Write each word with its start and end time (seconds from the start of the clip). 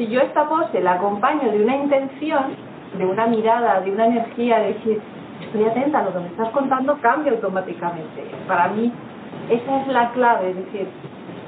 si 0.00 0.08
yo 0.08 0.22
esta 0.22 0.48
pose 0.48 0.80
la 0.80 0.92
acompaño 0.92 1.52
de 1.52 1.62
una 1.62 1.76
intención, 1.76 2.56
de 2.96 3.04
una 3.04 3.26
mirada, 3.26 3.82
de 3.82 3.90
una 3.90 4.06
energía, 4.06 4.58
de 4.60 4.72
decir, 4.72 5.02
estoy 5.42 5.64
atenta 5.64 5.98
a 5.98 6.02
lo 6.04 6.14
que 6.14 6.20
me 6.20 6.26
estás 6.28 6.48
contando, 6.52 6.98
cambia 7.02 7.32
automáticamente. 7.32 8.30
Para 8.48 8.68
mí, 8.68 8.90
esa 9.50 9.82
es 9.82 9.88
la 9.88 10.10
clave, 10.12 10.52
es 10.52 10.56
decir, 10.56 10.88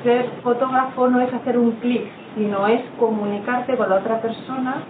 ser 0.03 0.29
fotógrafo 0.43 1.09
no 1.09 1.23
es 1.23 1.33
hacer 1.33 1.57
un 1.57 1.73
clic, 1.77 2.07
sino 2.35 2.67
es 2.67 2.83
comunicarte 2.99 3.75
con 3.75 3.88
la 3.88 3.96
otra 3.96 4.21
persona 4.21 4.82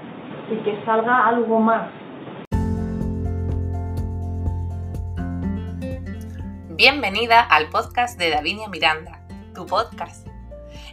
y 0.51 0.57
que 0.65 0.83
salga 0.85 1.29
algo 1.29 1.61
más. 1.61 1.87
Bienvenida 6.71 7.43
al 7.43 7.69
podcast 7.69 8.19
de 8.19 8.31
Davinia 8.31 8.69
Miranda, 8.69 9.21
tu 9.55 9.67
podcast, 9.67 10.32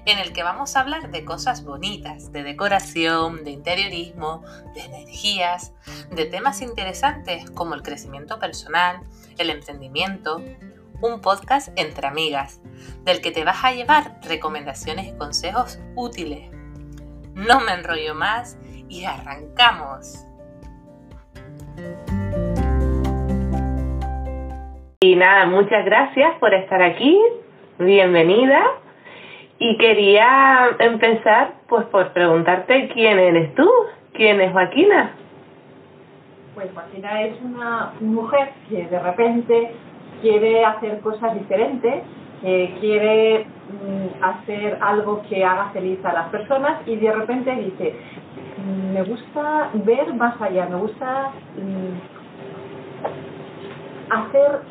en 0.06 0.20
el 0.20 0.34
que 0.34 0.44
vamos 0.44 0.76
a 0.76 0.82
hablar 0.82 1.12
de 1.12 1.26
cosas 1.26 1.64
bonitas, 1.64 2.32
de 2.32 2.44
decoración, 2.44 3.44
de 3.44 3.52
interiorismo, 3.52 4.44
de 4.74 4.82
energías, 4.82 5.74
de 6.12 6.26
temas 6.26 6.62
interesantes 6.62 7.50
como 7.52 7.76
el 7.76 7.82
crecimiento 7.82 8.40
personal, 8.40 9.02
el 9.38 9.50
emprendimiento, 9.50 10.42
un 11.02 11.22
podcast 11.22 11.70
entre 11.76 12.08
amigas, 12.08 12.62
del 13.04 13.22
que 13.22 13.32
te 13.32 13.44
vas 13.44 13.64
a 13.64 13.72
llevar 13.72 14.20
recomendaciones 14.24 15.08
y 15.08 15.18
consejos 15.18 15.80
útiles. 15.96 16.50
No 17.34 17.62
me 17.62 17.74
enrollo 17.74 18.16
más 18.16 18.58
y 18.90 19.06
arrancamos. 19.06 20.26
Y 25.02 25.16
nada, 25.16 25.46
muchas 25.46 25.86
gracias 25.86 26.38
por 26.40 26.54
estar 26.54 26.82
aquí, 26.82 27.18
bienvenida. 27.78 28.62
Y 29.60 29.78
quería 29.78 30.70
empezar 30.80 31.54
pues 31.68 31.86
por 31.88 32.14
preguntarte 32.14 32.90
quién 32.94 33.20
eres 33.20 33.54
tú, 33.56 33.70
quién 34.14 34.40
es 34.40 34.54
Joaquina. 34.54 35.12
Pues 36.56 36.68
Joaquina 36.74 37.24
es 37.24 37.42
una 37.42 37.92
mujer 38.00 38.52
que 38.70 38.88
de 38.88 39.00
repente 39.00 39.72
quiere 40.22 40.64
hacer 40.66 41.02
cosas 41.02 41.34
diferentes, 41.34 42.04
quiere 42.42 43.46
mm, 43.46 44.24
hacer 44.24 44.78
algo 44.80 45.22
que 45.28 45.44
haga 45.44 45.72
feliz 45.72 46.04
a 46.06 46.14
las 46.14 46.30
personas 46.30 46.80
y 46.86 46.96
de 46.96 47.12
repente 47.12 47.54
dice, 47.54 47.96
mm, 48.58 48.94
me 48.94 49.04
gusta 49.04 49.70
ver 49.74 50.14
más 50.14 50.42
allá, 50.42 50.68
me 50.68 50.78
gusta 50.78 51.32
mm, 51.58 52.00
hacer 54.10 54.62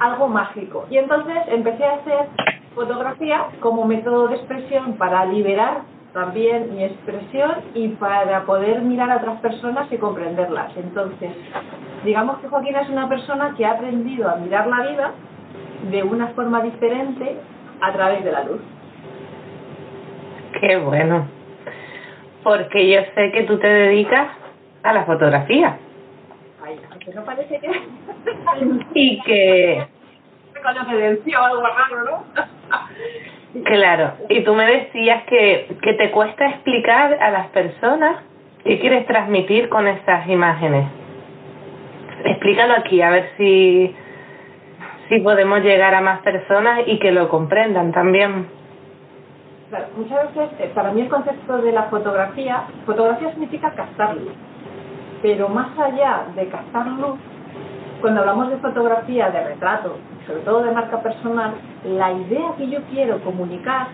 algo 0.00 0.28
mágico. 0.28 0.86
Y 0.90 0.96
entonces 0.96 1.36
empecé 1.48 1.84
a 1.84 1.94
hacer 1.96 2.28
fotografía 2.74 3.46
como 3.60 3.84
método 3.84 4.28
de 4.28 4.36
expresión 4.36 4.94
para 4.94 5.24
liberar 5.26 5.82
también 6.12 6.74
mi 6.74 6.84
expresión 6.84 7.52
y 7.74 7.88
para 7.88 8.44
poder 8.44 8.82
mirar 8.82 9.10
a 9.10 9.16
otras 9.16 9.40
personas 9.40 9.90
y 9.92 9.96
comprenderlas. 9.96 10.76
Entonces, 10.76 11.30
digamos 12.04 12.38
que 12.38 12.48
Joaquina 12.48 12.80
es 12.82 12.88
una 12.88 13.08
persona 13.08 13.54
que 13.56 13.64
ha 13.64 13.72
aprendido 13.72 14.28
a 14.28 14.36
mirar 14.36 14.66
la 14.66 14.88
vida 14.88 15.12
de 15.90 16.02
una 16.02 16.28
forma 16.28 16.62
diferente 16.62 17.36
a 17.80 17.92
través 17.92 18.24
de 18.24 18.32
la 18.32 18.44
luz. 18.44 18.60
Qué 20.60 20.76
bueno. 20.76 21.28
Porque 22.42 22.90
yo 22.90 23.00
sé 23.14 23.32
que 23.32 23.44
tú 23.44 23.58
te 23.58 23.68
dedicas 23.68 24.28
a 24.82 24.92
la 24.92 25.04
fotografía. 25.04 25.78
Ay, 26.64 26.80
no 27.14 27.24
parece 27.24 27.60
que... 27.60 27.70
y 28.94 29.20
que... 29.22 29.86
Con 30.62 30.74
la 30.74 30.82
algo 30.82 31.62
raro, 31.62 32.04
¿no? 32.04 32.59
Claro, 33.64 34.12
y 34.28 34.42
tú 34.44 34.54
me 34.54 34.64
decías 34.64 35.24
que, 35.24 35.76
que 35.82 35.94
te 35.94 36.10
cuesta 36.10 36.48
explicar 36.48 37.18
a 37.20 37.30
las 37.30 37.48
personas 37.48 38.22
qué 38.64 38.78
quieres 38.78 39.06
transmitir 39.06 39.68
con 39.68 39.88
esas 39.88 40.28
imágenes. 40.28 40.86
Explícalo 42.24 42.74
aquí, 42.74 43.02
a 43.02 43.10
ver 43.10 43.30
si, 43.36 43.94
si 45.08 45.18
podemos 45.20 45.62
llegar 45.62 45.94
a 45.94 46.00
más 46.00 46.20
personas 46.20 46.80
y 46.86 46.98
que 46.98 47.10
lo 47.10 47.28
comprendan 47.28 47.92
también. 47.92 48.46
Claro, 49.70 49.86
muchas 49.96 50.34
veces, 50.34 50.60
eh, 50.60 50.70
para 50.74 50.92
mí 50.92 51.00
el 51.00 51.08
concepto 51.08 51.58
de 51.58 51.72
la 51.72 51.84
fotografía, 51.84 52.64
fotografía 52.86 53.30
significa 53.30 53.70
captar 53.70 54.16
pero 55.22 55.48
más 55.48 55.78
allá 55.78 56.24
de 56.34 56.48
captar 56.48 56.86
cuando 58.00 58.20
hablamos 58.20 58.50
de 58.50 58.56
fotografía, 58.56 59.30
de 59.30 59.44
retrato, 59.44 59.96
sobre 60.26 60.40
todo 60.40 60.62
de 60.62 60.72
marca 60.72 61.02
personal, 61.02 61.52
la 61.84 62.12
idea 62.12 62.54
que 62.56 62.68
yo 62.68 62.80
quiero 62.90 63.20
comunicar 63.22 63.88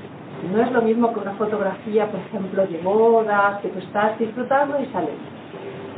no 0.52 0.62
es 0.62 0.70
lo 0.70 0.82
mismo 0.82 1.12
que 1.12 1.20
una 1.20 1.32
fotografía, 1.32 2.06
por 2.06 2.20
ejemplo, 2.20 2.66
de 2.66 2.78
bodas, 2.78 3.60
que 3.60 3.68
tú 3.68 3.78
estás 3.78 4.18
disfrutando 4.18 4.80
y 4.80 4.86
sales. 4.86 5.14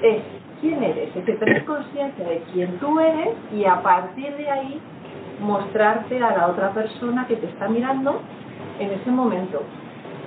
Es 0.02 0.22
quién 0.60 0.82
eres, 0.82 1.14
es 1.14 1.24
que 1.24 1.32
tener 1.34 1.64
conciencia 1.64 2.24
de 2.24 2.42
quién 2.52 2.78
tú 2.78 2.98
eres 3.00 3.30
y 3.52 3.64
a 3.64 3.82
partir 3.82 4.36
de 4.36 4.48
ahí 4.48 4.80
mostrarte 5.40 6.22
a 6.22 6.36
la 6.36 6.46
otra 6.48 6.70
persona 6.70 7.26
que 7.26 7.36
te 7.36 7.46
está 7.46 7.68
mirando 7.68 8.20
en 8.78 8.90
ese 8.90 9.10
momento. 9.10 9.62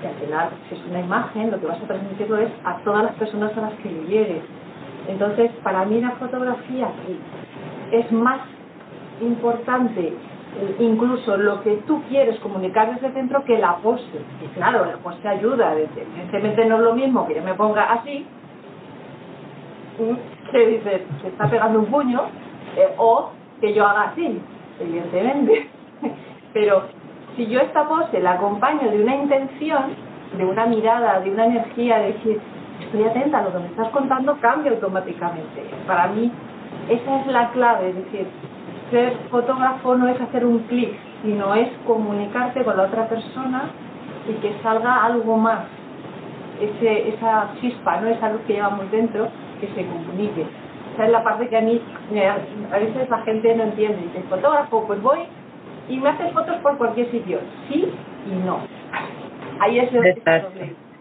Que 0.01 0.07
al 0.07 0.15
final, 0.15 0.49
si 0.67 0.75
es 0.75 0.81
una 0.89 0.99
imagen, 0.99 1.51
lo 1.51 1.59
que 1.59 1.67
vas 1.67 1.81
a 1.81 1.87
transmitirlo 1.87 2.37
es 2.37 2.51
a 2.63 2.77
todas 2.83 3.03
las 3.03 3.15
personas 3.15 3.55
a 3.57 3.61
las 3.61 3.73
que 3.73 3.89
le 3.89 4.05
llegues. 4.05 4.43
Entonces, 5.07 5.51
para 5.63 5.85
mí 5.85 5.99
la 6.01 6.11
fotografía 6.11 6.87
es 7.91 8.11
más 8.11 8.41
importante 9.21 10.13
eh, 10.59 10.75
incluso 10.79 11.37
lo 11.37 11.61
que 11.61 11.77
tú 11.87 12.01
quieres 12.09 12.37
comunicar 12.39 12.93
desde 12.93 13.09
dentro 13.11 13.43
que 13.45 13.57
la 13.57 13.77
pose. 13.77 14.03
Y 14.43 14.47
claro, 14.55 14.85
la 14.85 14.97
pose 14.97 15.25
ayuda, 15.27 15.73
evidentemente 15.73 16.65
no 16.65 16.75
es 16.77 16.81
lo 16.81 16.95
mismo 16.95 17.27
que 17.27 17.35
yo 17.35 17.43
me 17.43 17.53
ponga 17.53 17.93
así, 17.93 18.25
que 20.51 20.67
dices, 20.67 21.01
se 21.21 21.27
está 21.27 21.49
pegando 21.49 21.79
un 21.79 21.85
puño, 21.85 22.21
eh, 22.75 22.93
o 22.97 23.29
que 23.61 23.73
yo 23.73 23.87
haga 23.87 24.11
así, 24.11 24.41
evidentemente. 24.79 25.69
Pero 26.53 26.83
si 27.35 27.47
yo 27.47 27.61
esta 27.61 27.87
pose 27.87 28.19
la 28.19 28.33
acompaño 28.33 28.91
de 28.91 29.03
una 29.03 29.15
intención, 29.15 29.95
de 30.37 30.45
una 30.45 30.65
mirada, 30.65 31.19
de 31.21 31.31
una 31.31 31.45
energía, 31.45 31.99
de 31.99 32.13
decir, 32.13 32.41
estoy 32.81 33.03
atenta 33.03 33.39
a 33.39 33.43
lo 33.43 33.53
que 33.53 33.59
me 33.59 33.67
estás 33.67 33.89
contando, 33.89 34.37
cambia 34.41 34.71
automáticamente. 34.71 35.63
Para 35.87 36.07
mí, 36.07 36.31
esa 36.89 37.21
es 37.21 37.27
la 37.27 37.51
clave, 37.51 37.89
es 37.89 37.95
decir, 37.95 38.27
ser 38.89 39.13
fotógrafo 39.29 39.95
no 39.95 40.07
es 40.07 40.19
hacer 40.19 40.45
un 40.45 40.59
clic, 40.63 40.93
sino 41.23 41.53
es 41.55 41.69
comunicarte 41.85 42.63
con 42.63 42.77
la 42.77 42.83
otra 42.83 43.07
persona 43.07 43.71
y 44.27 44.33
que 44.41 44.53
salga 44.61 45.05
algo 45.05 45.37
más. 45.37 45.65
Ese, 46.59 47.09
esa 47.09 47.49
chispa, 47.59 48.01
¿no? 48.01 48.09
esa 48.09 48.29
luz 48.29 48.41
que 48.45 48.53
llevamos 48.53 48.91
dentro, 48.91 49.29
que 49.59 49.67
se 49.67 49.85
comunique. 49.85 50.45
Esa 50.93 51.05
es 51.05 51.11
la 51.11 51.23
parte 51.23 51.47
que 51.47 51.57
a 51.57 51.61
mí, 51.61 51.81
a 52.71 52.77
veces 52.77 53.09
la 53.09 53.19
gente 53.19 53.55
no 53.55 53.63
entiende. 53.63 54.01
Dice, 54.01 54.23
fotógrafo, 54.29 54.85
pues 54.85 55.01
voy 55.01 55.19
y 55.89 55.97
me 55.97 56.09
haces 56.09 56.31
fotos 56.33 56.57
por 56.57 56.77
cualquier 56.77 57.09
sitio. 57.09 57.39
Sí 57.69 57.91
y 58.27 58.35
no. 58.45 58.59
Ahí 59.59 59.79
es 59.79 59.93
el 59.93 60.21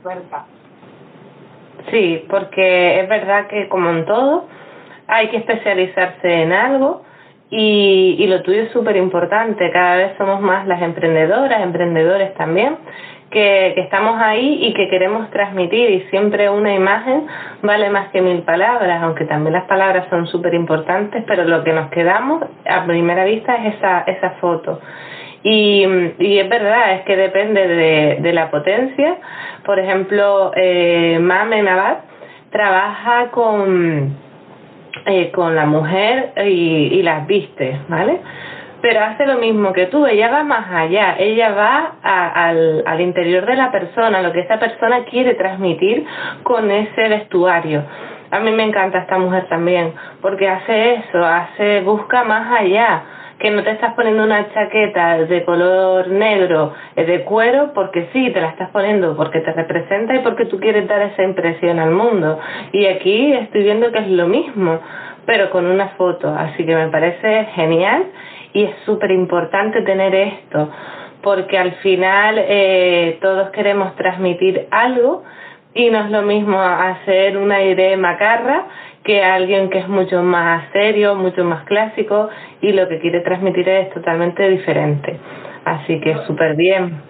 puerta. 0.02 0.46
Sí, 1.90 2.24
porque 2.28 3.00
es 3.00 3.08
verdad 3.08 3.46
que 3.48 3.68
como 3.68 3.90
en 3.90 4.04
todo, 4.04 4.46
hay 5.10 5.28
que 5.28 5.38
especializarse 5.38 6.42
en 6.42 6.52
algo 6.52 7.02
y, 7.50 8.16
y 8.18 8.26
lo 8.26 8.42
tuyo 8.42 8.62
es 8.62 8.72
súper 8.72 8.96
importante. 8.96 9.70
Cada 9.70 9.96
vez 9.96 10.12
somos 10.16 10.40
más 10.40 10.66
las 10.66 10.80
emprendedoras, 10.82 11.62
emprendedores 11.62 12.34
también, 12.34 12.76
que, 13.30 13.80
estamos 13.80 14.20
ahí 14.20 14.58
y 14.66 14.74
que 14.74 14.88
queremos 14.88 15.30
transmitir 15.30 15.90
y 15.90 16.00
siempre 16.10 16.50
una 16.50 16.74
imagen 16.74 17.26
vale 17.62 17.88
más 17.90 18.08
que 18.10 18.20
mil 18.20 18.42
palabras, 18.42 19.02
aunque 19.02 19.24
también 19.24 19.54
las 19.54 19.64
palabras 19.64 20.06
son 20.10 20.26
súper 20.26 20.54
importantes, 20.54 21.24
pero 21.26 21.44
lo 21.44 21.62
que 21.64 21.72
nos 21.72 21.90
quedamos 21.90 22.44
a 22.66 22.84
primera 22.84 23.24
vista 23.24 23.56
es 23.56 23.76
esa, 23.76 24.00
esa 24.02 24.30
foto. 24.40 24.80
Y, 25.42 25.86
y 26.18 26.38
es 26.38 26.48
verdad, 26.48 26.94
es 26.96 27.02
que 27.02 27.16
depende 27.16 27.66
de, 28.20 28.32
la 28.32 28.50
potencia. 28.50 29.16
Por 29.64 29.78
ejemplo, 29.78 30.52
eh, 30.54 31.18
Mame 31.20 31.62
Navad 31.62 31.98
trabaja 32.50 33.30
con 33.30 34.16
eh, 35.06 35.30
con 35.32 35.54
la 35.54 35.66
mujer 35.66 36.32
y, 36.44 36.88
y 36.92 37.02
las 37.02 37.26
viste, 37.26 37.80
¿vale? 37.88 38.20
Pero 38.80 39.00
hace 39.00 39.26
lo 39.26 39.38
mismo 39.38 39.72
que 39.72 39.86
tú, 39.86 40.06
ella 40.06 40.30
va 40.30 40.42
más 40.42 40.70
allá, 40.70 41.16
ella 41.18 41.52
va 41.52 41.92
al, 42.02 42.82
al 42.86 43.00
interior 43.00 43.44
de 43.44 43.56
la 43.56 43.70
persona, 43.70 44.22
lo 44.22 44.32
que 44.32 44.40
esa 44.40 44.58
persona 44.58 45.04
quiere 45.04 45.34
transmitir 45.34 46.06
con 46.42 46.70
ese 46.70 47.08
vestuario. 47.08 47.84
A 48.30 48.40
mí 48.40 48.50
me 48.52 48.62
encanta 48.62 49.00
esta 49.00 49.18
mujer 49.18 49.46
también, 49.48 49.92
porque 50.22 50.48
hace 50.48 50.94
eso, 50.94 51.24
hace, 51.24 51.82
busca 51.82 52.24
más 52.24 52.58
allá, 52.58 53.02
que 53.40 53.50
no 53.50 53.62
te 53.62 53.70
estás 53.70 53.94
poniendo 53.94 54.22
una 54.22 54.52
chaqueta 54.52 55.18
de 55.18 55.44
color 55.44 56.08
negro, 56.08 56.74
eh, 56.94 57.04
de 57.04 57.24
cuero, 57.24 57.72
porque 57.74 58.08
sí, 58.12 58.30
te 58.30 58.40
la 58.40 58.48
estás 58.48 58.68
poniendo, 58.70 59.16
porque 59.16 59.40
te 59.40 59.52
representa 59.52 60.14
y 60.14 60.18
porque 60.18 60.44
tú 60.44 60.60
quieres 60.60 60.86
dar 60.86 61.00
esa 61.02 61.22
impresión 61.22 61.78
al 61.78 61.90
mundo. 61.90 62.38
Y 62.72 62.86
aquí 62.86 63.32
estoy 63.32 63.62
viendo 63.62 63.90
que 63.90 63.98
es 63.98 64.08
lo 64.08 64.28
mismo, 64.28 64.78
pero 65.24 65.50
con 65.50 65.66
una 65.66 65.88
foto. 65.96 66.28
Así 66.28 66.66
que 66.66 66.74
me 66.74 66.88
parece 66.88 67.46
genial 67.54 68.04
y 68.52 68.64
es 68.64 68.76
súper 68.84 69.10
importante 69.10 69.80
tener 69.82 70.14
esto, 70.14 70.68
porque 71.22 71.56
al 71.56 71.72
final 71.76 72.36
eh, 72.38 73.18
todos 73.22 73.50
queremos 73.50 73.96
transmitir 73.96 74.66
algo, 74.70 75.24
y 75.72 75.88
no 75.88 76.00
es 76.00 76.10
lo 76.10 76.22
mismo 76.22 76.60
hacer 76.60 77.36
un 77.36 77.52
aire 77.52 77.96
macarra 77.96 78.66
que 79.04 79.22
alguien 79.22 79.70
que 79.70 79.78
es 79.78 79.88
mucho 79.88 80.22
más 80.22 80.70
serio, 80.72 81.14
mucho 81.14 81.44
más 81.44 81.64
clásico 81.64 82.28
y 82.60 82.72
lo 82.72 82.88
que 82.88 82.98
quiere 83.00 83.20
transmitir 83.20 83.68
es 83.68 83.90
totalmente 83.94 84.48
diferente. 84.48 85.18
Así 85.64 86.00
que 86.00 86.16
súper 86.26 86.56
bien. 86.56 87.00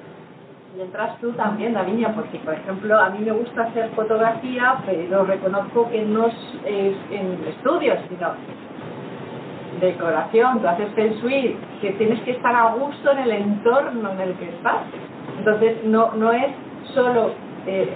Y 0.77 1.21
tú 1.21 1.33
también, 1.33 1.75
Davinia, 1.75 2.15
porque 2.15 2.39
por 2.39 2.55
ejemplo 2.55 2.99
a 2.99 3.11
mí 3.11 3.19
me 3.25 3.33
gusta 3.33 3.65
hacer 3.65 3.91
fotografía, 3.91 4.77
pero 4.87 5.25
reconozco 5.25 5.91
que 5.91 6.03
no 6.03 6.29
es, 6.29 6.35
en 7.11 7.39
estudios, 7.49 7.99
sino 8.09 8.29
decoración, 9.81 10.61
tú 10.61 10.69
haces 10.69 10.89
feng 10.95 11.15
que 11.81 11.91
tienes 11.93 12.21
que 12.23 12.33
estar 12.33 12.55
a 12.55 12.75
gusto 12.75 13.13
en 13.13 13.19
el 13.19 13.31
entorno 13.31 14.13
en 14.13 14.21
el 14.21 14.35
que 14.35 14.49
estás. 14.49 14.83
Entonces 15.39 15.85
no, 15.85 16.13
no 16.13 16.33
es 16.33 16.49
solo 16.95 17.33
eh, 17.67 17.89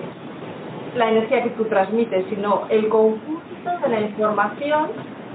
la 0.97 1.11
energía 1.11 1.43
que 1.43 1.51
tú 1.51 1.65
transmites, 1.65 2.27
sino 2.29 2.65
el 2.69 2.89
conjunto 2.89 3.34
de 3.65 3.89
la 3.89 4.01
información 4.01 4.91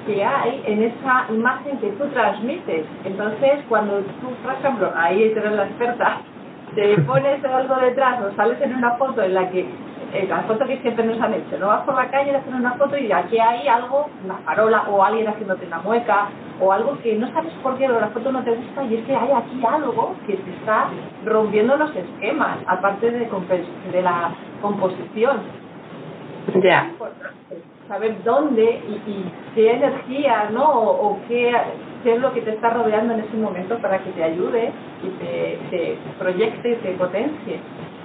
que 0.05 0.23
hay 0.23 0.63
en 0.65 0.83
esa 0.83 1.25
imagen 1.29 1.77
que 1.79 1.89
tú 1.91 2.05
transmites. 2.07 2.85
Entonces, 3.05 3.59
cuando 3.67 3.99
tú, 4.21 4.29
por 4.43 4.53
ejemplo, 4.53 4.91
ahí 4.95 5.23
eres 5.23 5.51
la 5.51 5.65
experta, 5.65 6.21
te 6.75 7.01
pones 7.01 7.43
algo 7.43 7.75
detrás 7.75 8.21
o 8.21 8.35
sales 8.35 8.61
en 8.61 8.75
una 8.75 8.91
foto 8.91 9.23
en 9.23 9.33
la 9.33 9.49
que 9.49 9.67
eh, 10.13 10.25
la 10.27 10.41
foto 10.43 10.65
que 10.65 10.77
siempre 10.79 11.05
nos 11.05 11.19
han 11.21 11.33
hecho, 11.33 11.57
no 11.59 11.67
vas 11.67 11.83
por 11.83 11.95
la 11.95 12.09
calle 12.09 12.31
y 12.31 12.35
haces 12.35 12.53
una 12.53 12.73
foto 12.73 12.97
y 12.97 13.11
aquí 13.11 13.37
hay 13.37 13.67
algo, 13.67 14.09
una 14.23 14.37
farola 14.37 14.83
o 14.89 15.03
alguien 15.03 15.27
haciéndote 15.27 15.67
una 15.67 15.79
mueca 15.79 16.29
o 16.59 16.71
algo 16.71 16.97
que 17.03 17.15
no 17.15 17.31
sabes 17.31 17.53
por 17.61 17.77
qué 17.77 17.87
la 17.87 18.07
foto 18.07 18.31
no 18.31 18.43
te 18.43 18.55
gusta 18.55 18.83
y 18.85 18.95
es 18.95 19.05
que 19.05 19.15
hay 19.15 19.31
aquí 19.31 19.61
algo 19.65 20.15
que 20.25 20.35
te 20.35 20.51
está 20.51 20.87
rompiendo 21.25 21.77
los 21.77 21.95
esquemas, 21.95 22.57
aparte 22.65 23.11
de, 23.11 23.29
de 23.91 24.01
la 24.01 24.31
composición. 24.61 25.41
Ya. 26.63 26.91
Saber 27.89 28.24
dónde 28.24 28.63
y, 28.63 29.25
qué 29.56 29.71
energía, 29.71 30.50
¿no? 30.51 30.63
O, 30.63 31.19
qué, 31.27 31.53
es 32.06 32.19
lo 32.19 32.31
que 32.33 32.41
te 32.41 32.51
está 32.51 32.69
rodeando 32.69 33.15
en 33.15 33.21
ese 33.21 33.36
momento 33.36 33.80
para 33.80 33.97
que 33.97 34.12
te 34.12 34.24
ayude 34.24 34.71
y 35.03 35.69
te, 35.71 35.97
proyecte 36.19 36.69
y 36.69 36.75
te 36.75 36.91
potencie. 36.91 37.59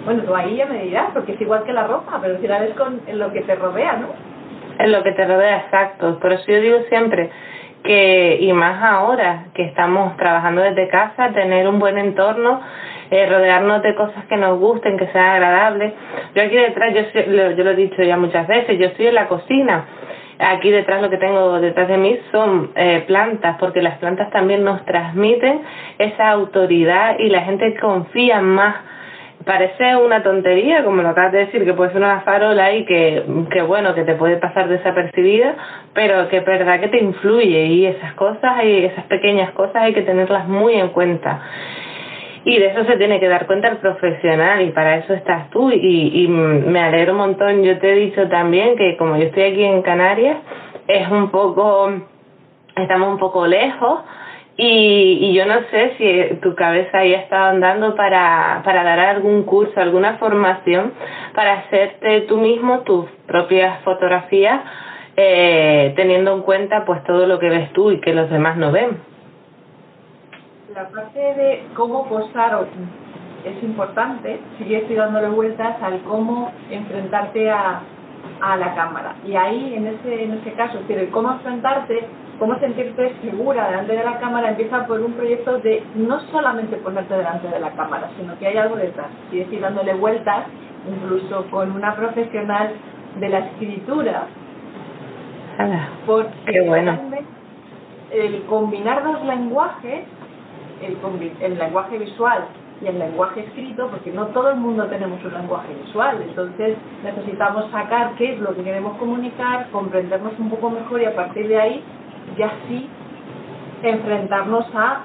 Bueno, 0.07 0.23
tú 0.23 0.35
ahí 0.35 0.57
ya 0.57 0.67
me 0.67 0.85
dirás, 0.85 1.11
porque 1.13 1.33
es 1.33 1.41
igual 1.41 1.65
que 1.65 1.75
la 1.75 1.87
ropa, 1.87 2.19
pero 2.21 2.39
si 2.41 2.49
la 2.49 2.61
ves 2.61 2.75
con 2.75 3.03
lo 3.13 3.31
que 3.31 3.43
te 3.43 3.55
rodea, 3.57 3.99
¿no? 3.99 4.09
En 4.79 4.91
lo 4.91 5.03
que 5.03 5.13
te 5.13 5.27
rodea, 5.27 5.59
exacto. 5.59 6.19
Por 6.19 6.33
eso 6.33 6.45
yo 6.49 6.61
digo 6.61 6.79
siempre 6.89 7.31
que, 7.85 8.39
y 8.41 8.53
más 8.55 8.83
ahora 8.83 9.49
que 9.53 9.65
estamos 9.65 10.17
trabajando 10.17 10.63
desde 10.63 10.89
casa, 10.89 11.31
tener 11.33 11.69
un 11.69 11.79
buen 11.79 11.99
entorno 11.99 12.63
eh, 13.11 13.27
rodearnos 13.27 13.83
de 13.83 13.95
cosas 13.95 14.25
que 14.27 14.37
nos 14.37 14.59
gusten, 14.59 14.99
que 14.99 15.07
sean 15.09 15.27
agradables. 15.27 15.93
Yo 16.35 16.43
aquí 16.43 16.57
detrás, 16.57 16.95
yo, 16.95 17.21
yo 17.57 17.65
lo 17.65 17.71
he 17.71 17.77
dicho 17.77 18.03
ya 18.03 18.17
muchas 18.17 18.47
veces, 18.47 18.79
yo 18.79 18.87
estoy 18.87 19.09
en 19.09 19.15
la 19.15 19.29
cocina. 19.29 19.85
Aquí 20.39 20.71
detrás 20.71 21.01
lo 21.01 21.11
que 21.11 21.17
tengo 21.17 21.61
detrás 21.61 21.89
de 21.89 21.97
mí 21.97 22.19
son 22.33 22.71
eh, 22.75 23.05
plantas, 23.07 23.57
porque 23.59 23.81
las 23.81 23.99
plantas 23.99 24.31
también 24.31 24.65
nos 24.65 24.85
transmiten 24.85 25.61
esa 25.99 26.31
autoridad 26.31 27.19
y 27.19 27.29
la 27.29 27.43
gente 27.43 27.77
confía 27.81 28.41
más 28.41 28.75
parece 29.45 29.97
una 29.97 30.23
tontería, 30.23 30.85
como 30.85 31.03
lo 31.03 31.11
acabas 31.11 31.33
de 31.33 31.39
decir, 31.41 31.65
que 31.65 31.75
puede 31.75 31.93
ser 31.93 32.03
una 32.03 32.21
farola 32.21 32.73
y 32.73 32.85
que, 32.85 33.23
que 33.51 33.63
bueno, 33.63 33.95
que 33.95 34.05
te 34.05 34.15
puede 34.15 34.37
pasar 34.37 34.69
desapercibida, 34.69 35.55
pero 35.93 36.29
que 36.29 36.41
verdad 36.41 36.81
que 36.81 36.89
te 36.89 36.99
influye 36.99 37.67
y 37.67 37.87
esas 37.87 38.15
cosas 38.15 38.65
y 38.65 38.85
esas 38.87 39.05
pequeñas 39.05 39.51
cosas 39.53 39.77
hay 39.77 39.93
que 39.93 40.03
tenerlas 40.03 40.49
muy 40.49 40.75
en 40.75 40.89
cuenta. 40.89 41.43
Y 42.45 42.59
de 42.59 42.67
eso 42.67 42.85
se 42.85 42.99
tiene 42.99 43.21
que 43.21 43.29
dar 43.29 43.47
cuenta 43.47 43.69
el 43.69 43.79
profesional 43.79 44.61
y 44.61 44.71
para 44.71 44.97
eso 44.97 45.15
estás 45.15 45.49
tú. 45.51 45.71
Y, 45.71 46.25
y 46.25 46.29
me 46.29 46.81
alegro 46.81 47.13
un 47.13 47.19
montón. 47.19 47.63
Yo 47.63 47.79
te 47.79 47.93
he 47.93 47.97
dicho 47.97 48.29
también 48.29 48.77
que 48.77 48.97
como 48.99 49.17
yo 49.17 49.25
estoy 49.25 49.45
aquí 49.45 49.65
en 49.65 49.81
Canarias, 49.81 50.37
es 50.87 51.09
un 51.11 51.31
poco, 51.31 51.91
estamos 52.77 53.09
un 53.09 53.19
poco 53.19 53.47
lejos. 53.47 54.01
Y, 54.57 55.19
y 55.21 55.35
yo 55.35 55.47
no 55.47 55.55
sé 55.71 55.95
si 55.99 56.37
tu 56.37 56.55
cabeza 56.55 56.99
ahí 56.99 57.13
está 57.15 57.49
andando 57.49 57.97
para, 57.97 58.61
para 58.65 58.85
dar 58.85 59.01
algún 59.01 59.43
curso, 59.45 59.81
alguna 59.81 60.19
formación 60.19 60.93
para 61.35 61.55
hacerte 61.55 62.21
tú 62.23 62.37
mismo 62.37 62.81
tus 62.81 63.07
propias 63.27 63.83
fotografías, 63.83 64.61
eh, 65.17 65.93
teniendo 65.97 66.33
en 66.35 66.43
cuenta 66.43 66.85
pues 66.85 67.03
todo 67.03 67.27
lo 67.27 67.41
que 67.41 67.49
ves 67.49 67.73
tú 67.73 67.91
y 67.91 68.01
que 68.01 68.15
los 68.15 68.31
demás 68.31 68.57
no 68.57 68.71
ven 68.71 69.14
la 70.75 70.89
parte 70.89 71.21
de 71.21 71.67
cómo 71.75 72.09
posar 72.09 72.67
es 73.45 73.63
importante, 73.63 74.41
sigue 74.59 74.79
estoy 74.79 74.97
dándole 74.97 75.29
vueltas 75.29 75.81
al 75.81 76.01
cómo 76.01 76.51
enfrentarte 76.69 77.49
a, 77.51 77.81
a 78.41 78.57
la 78.57 78.75
cámara. 78.75 79.15
Y 79.25 79.37
ahí, 79.37 79.75
en 79.77 79.87
ese, 79.87 80.25
en 80.25 80.33
ese 80.33 80.53
caso, 80.55 80.79
es 80.79 80.89
decir, 80.89 80.99
el 80.99 81.11
cómo 81.11 81.33
enfrentarte, 81.33 82.09
cómo 82.41 82.59
sentirte 82.59 83.15
segura 83.23 83.69
delante 83.69 83.93
de 83.93 84.03
la 84.03 84.19
cámara, 84.19 84.49
empieza 84.51 84.85
por 84.87 85.01
un 85.01 85.13
proyecto 85.13 85.59
de 85.59 85.85
no 85.95 86.19
solamente 86.33 86.77
ponerte 86.79 87.15
delante 87.15 87.49
de 87.49 87.61
la 87.61 87.71
cámara, 87.71 88.11
sino 88.19 88.37
que 88.39 88.49
hay 88.49 88.57
algo 88.57 88.75
detrás. 88.75 89.09
Y 89.31 89.41
estoy 89.41 89.59
dándole 89.59 89.95
vueltas, 89.95 90.47
incluso 90.89 91.49
con 91.51 91.71
una 91.71 91.95
profesional 91.95 92.71
de 93.21 93.29
la 93.29 93.39
escritura. 93.41 94.27
Porque 96.05 96.33
Qué 96.47 96.61
bueno. 96.63 96.99
el 98.11 98.43
combinar 98.47 99.05
dos 99.05 99.25
lenguajes 99.25 100.05
el, 100.83 100.97
el 101.41 101.59
lenguaje 101.59 101.99
visual 101.99 102.45
y 102.83 102.87
el 102.87 102.99
lenguaje 102.99 103.41
escrito, 103.41 103.89
porque 103.89 104.13
no 104.13 104.27
todo 104.29 104.51
el 104.51 104.57
mundo 104.57 104.87
tenemos 104.87 105.23
un 105.25 105.33
lenguaje 105.33 105.73
visual, 105.85 106.23
entonces 106.23 106.77
necesitamos 107.03 107.71
sacar 107.71 108.15
qué 108.17 108.35
es 108.35 108.41
lo 108.41 108.55
que 108.55 108.63
queremos 108.63 108.97
comunicar, 108.99 109.69
comprendernos 109.71 110.33
un 110.39 110.51
poco 110.51 110.71
mejor 110.71 111.01
y 111.01 111.05
a 111.05 111.15
partir 111.15 111.49
de 111.49 111.61
ahí 111.61 111.85
ya 112.37 112.53
sí 112.69 112.89
enfrentarnos 113.83 114.67
a 114.75 115.05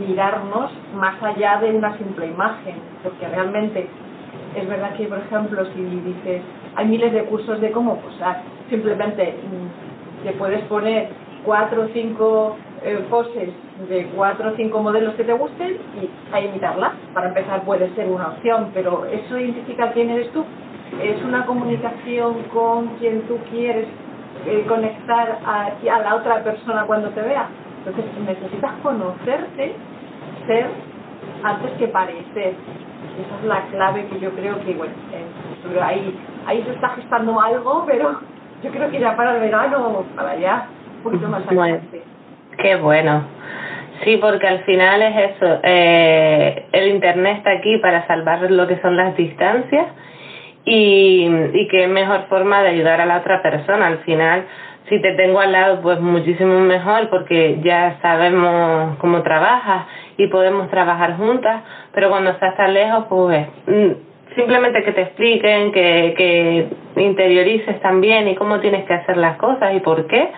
mirarnos 0.00 0.70
más 0.94 1.22
allá 1.22 1.58
de 1.60 1.76
una 1.76 1.96
simple 1.98 2.26
imagen, 2.26 2.76
porque 3.02 3.28
realmente 3.28 3.88
es 4.56 4.68
verdad 4.68 4.94
que, 4.96 5.06
por 5.06 5.18
ejemplo, 5.18 5.64
si 5.74 5.82
dices, 5.82 6.42
hay 6.74 6.86
miles 6.86 7.12
de 7.12 7.24
cursos 7.24 7.60
de 7.60 7.70
cómo 7.70 7.96
posar, 7.96 8.42
simplemente 8.70 9.34
mm, 9.34 10.24
te 10.24 10.32
puedes 10.32 10.62
poner 10.64 11.10
cuatro 11.44 11.82
o 11.82 11.88
cinco 11.92 12.56
eh, 12.82 13.04
poses 13.10 13.50
de 13.88 14.06
cuatro 14.14 14.50
o 14.50 14.56
cinco 14.56 14.80
modelos 14.80 15.14
que 15.14 15.24
te 15.24 15.32
gusten 15.32 15.78
y 16.00 16.34
a 16.34 16.40
imitarla. 16.40 16.92
Para 17.14 17.28
empezar 17.28 17.62
puede 17.62 17.94
ser 17.94 18.08
una 18.08 18.28
opción, 18.28 18.70
pero 18.74 19.04
eso 19.06 19.38
identifica 19.38 19.92
quién 19.92 20.10
eres 20.10 20.30
tú. 20.32 20.44
Es 21.02 21.22
una 21.22 21.44
comunicación 21.46 22.44
con 22.52 22.88
quien 22.98 23.22
tú 23.22 23.38
quieres 23.50 23.86
eh, 24.46 24.64
conectar 24.68 25.38
a, 25.44 25.66
a 25.66 25.98
la 26.00 26.14
otra 26.14 26.42
persona 26.42 26.84
cuando 26.86 27.10
te 27.10 27.20
vea. 27.22 27.48
Entonces 27.84 28.04
necesitas 28.26 28.72
conocerte, 28.82 29.74
ser, 30.46 30.66
antes 31.42 31.70
que 31.72 31.88
parecer. 31.88 32.54
Esa 33.18 33.36
es 33.40 33.44
la 33.44 33.62
clave 33.66 34.06
que 34.06 34.20
yo 34.20 34.30
creo 34.30 34.60
que, 34.64 34.74
bueno, 34.74 34.92
ahí, 35.82 36.18
ahí 36.46 36.62
se 36.62 36.70
está 36.72 36.90
gestando 36.90 37.40
algo, 37.40 37.84
pero 37.86 38.20
yo 38.62 38.70
creo 38.70 38.90
que 38.90 39.00
ya 39.00 39.16
para 39.16 39.34
el 39.34 39.40
verano, 39.40 40.04
para 40.16 40.30
allá, 40.30 40.66
un 40.98 41.02
poquito 41.02 41.28
más 41.28 41.46
adelante. 41.46 42.02
Qué 42.58 42.76
bueno. 42.76 43.24
Sí, 44.04 44.16
porque 44.20 44.46
al 44.46 44.60
final 44.64 45.02
es 45.02 45.30
eso. 45.36 45.60
Eh, 45.62 46.66
el 46.72 46.88
Internet 46.88 47.38
está 47.38 47.52
aquí 47.52 47.78
para 47.78 48.06
salvar 48.06 48.50
lo 48.50 48.66
que 48.66 48.80
son 48.80 48.96
las 48.96 49.16
distancias 49.16 49.86
y, 50.64 51.28
y 51.54 51.68
qué 51.68 51.88
mejor 51.88 52.26
forma 52.28 52.62
de 52.62 52.70
ayudar 52.70 53.00
a 53.00 53.06
la 53.06 53.18
otra 53.18 53.42
persona. 53.42 53.86
Al 53.86 53.98
final, 53.98 54.44
si 54.88 55.00
te 55.00 55.12
tengo 55.12 55.40
al 55.40 55.52
lado, 55.52 55.80
pues 55.82 56.00
muchísimo 56.00 56.60
mejor 56.60 57.08
porque 57.10 57.58
ya 57.62 57.98
sabemos 58.02 58.96
cómo 58.98 59.22
trabajas 59.22 59.86
y 60.16 60.26
podemos 60.28 60.70
trabajar 60.70 61.16
juntas, 61.16 61.62
pero 61.92 62.10
cuando 62.10 62.30
estás 62.30 62.56
tan 62.56 62.74
lejos, 62.74 63.04
pues 63.08 63.46
mm, 63.66 64.34
simplemente 64.36 64.82
que 64.84 64.92
te 64.92 65.02
expliquen, 65.02 65.72
que, 65.72 66.14
que 66.16 67.02
interiorices 67.02 67.80
también 67.80 68.28
y 68.28 68.34
cómo 68.34 68.60
tienes 68.60 68.84
que 68.84 68.94
hacer 68.94 69.16
las 69.16 69.36
cosas 69.36 69.74
y 69.74 69.80
por 69.80 70.06
qué 70.06 70.30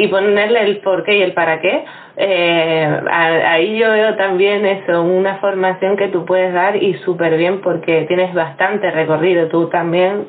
y 0.00 0.08
ponerle 0.08 0.62
el 0.62 0.78
por 0.78 1.04
qué 1.04 1.18
y 1.18 1.22
el 1.22 1.34
para 1.34 1.60
qué, 1.60 1.84
eh, 2.16 3.00
ahí 3.10 3.78
yo 3.78 3.90
veo 3.90 4.16
también 4.16 4.64
eso, 4.64 5.02
una 5.02 5.36
formación 5.36 5.98
que 5.98 6.08
tú 6.08 6.24
puedes 6.24 6.54
dar 6.54 6.74
y 6.82 6.94
súper 7.04 7.36
bien 7.36 7.60
porque 7.60 8.06
tienes 8.08 8.32
bastante 8.32 8.90
recorrido 8.90 9.48
tú 9.48 9.68
también 9.68 10.26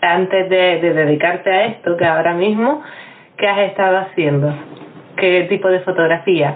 antes 0.00 0.48
de, 0.48 0.80
de 0.80 0.94
dedicarte 0.94 1.50
a 1.50 1.64
esto 1.64 1.96
que 1.96 2.04
ahora 2.04 2.34
mismo, 2.34 2.80
¿qué 3.36 3.48
has 3.48 3.58
estado 3.70 3.98
haciendo? 3.98 4.54
¿Qué 5.16 5.46
tipo 5.48 5.66
de 5.66 5.80
fotografía? 5.80 6.54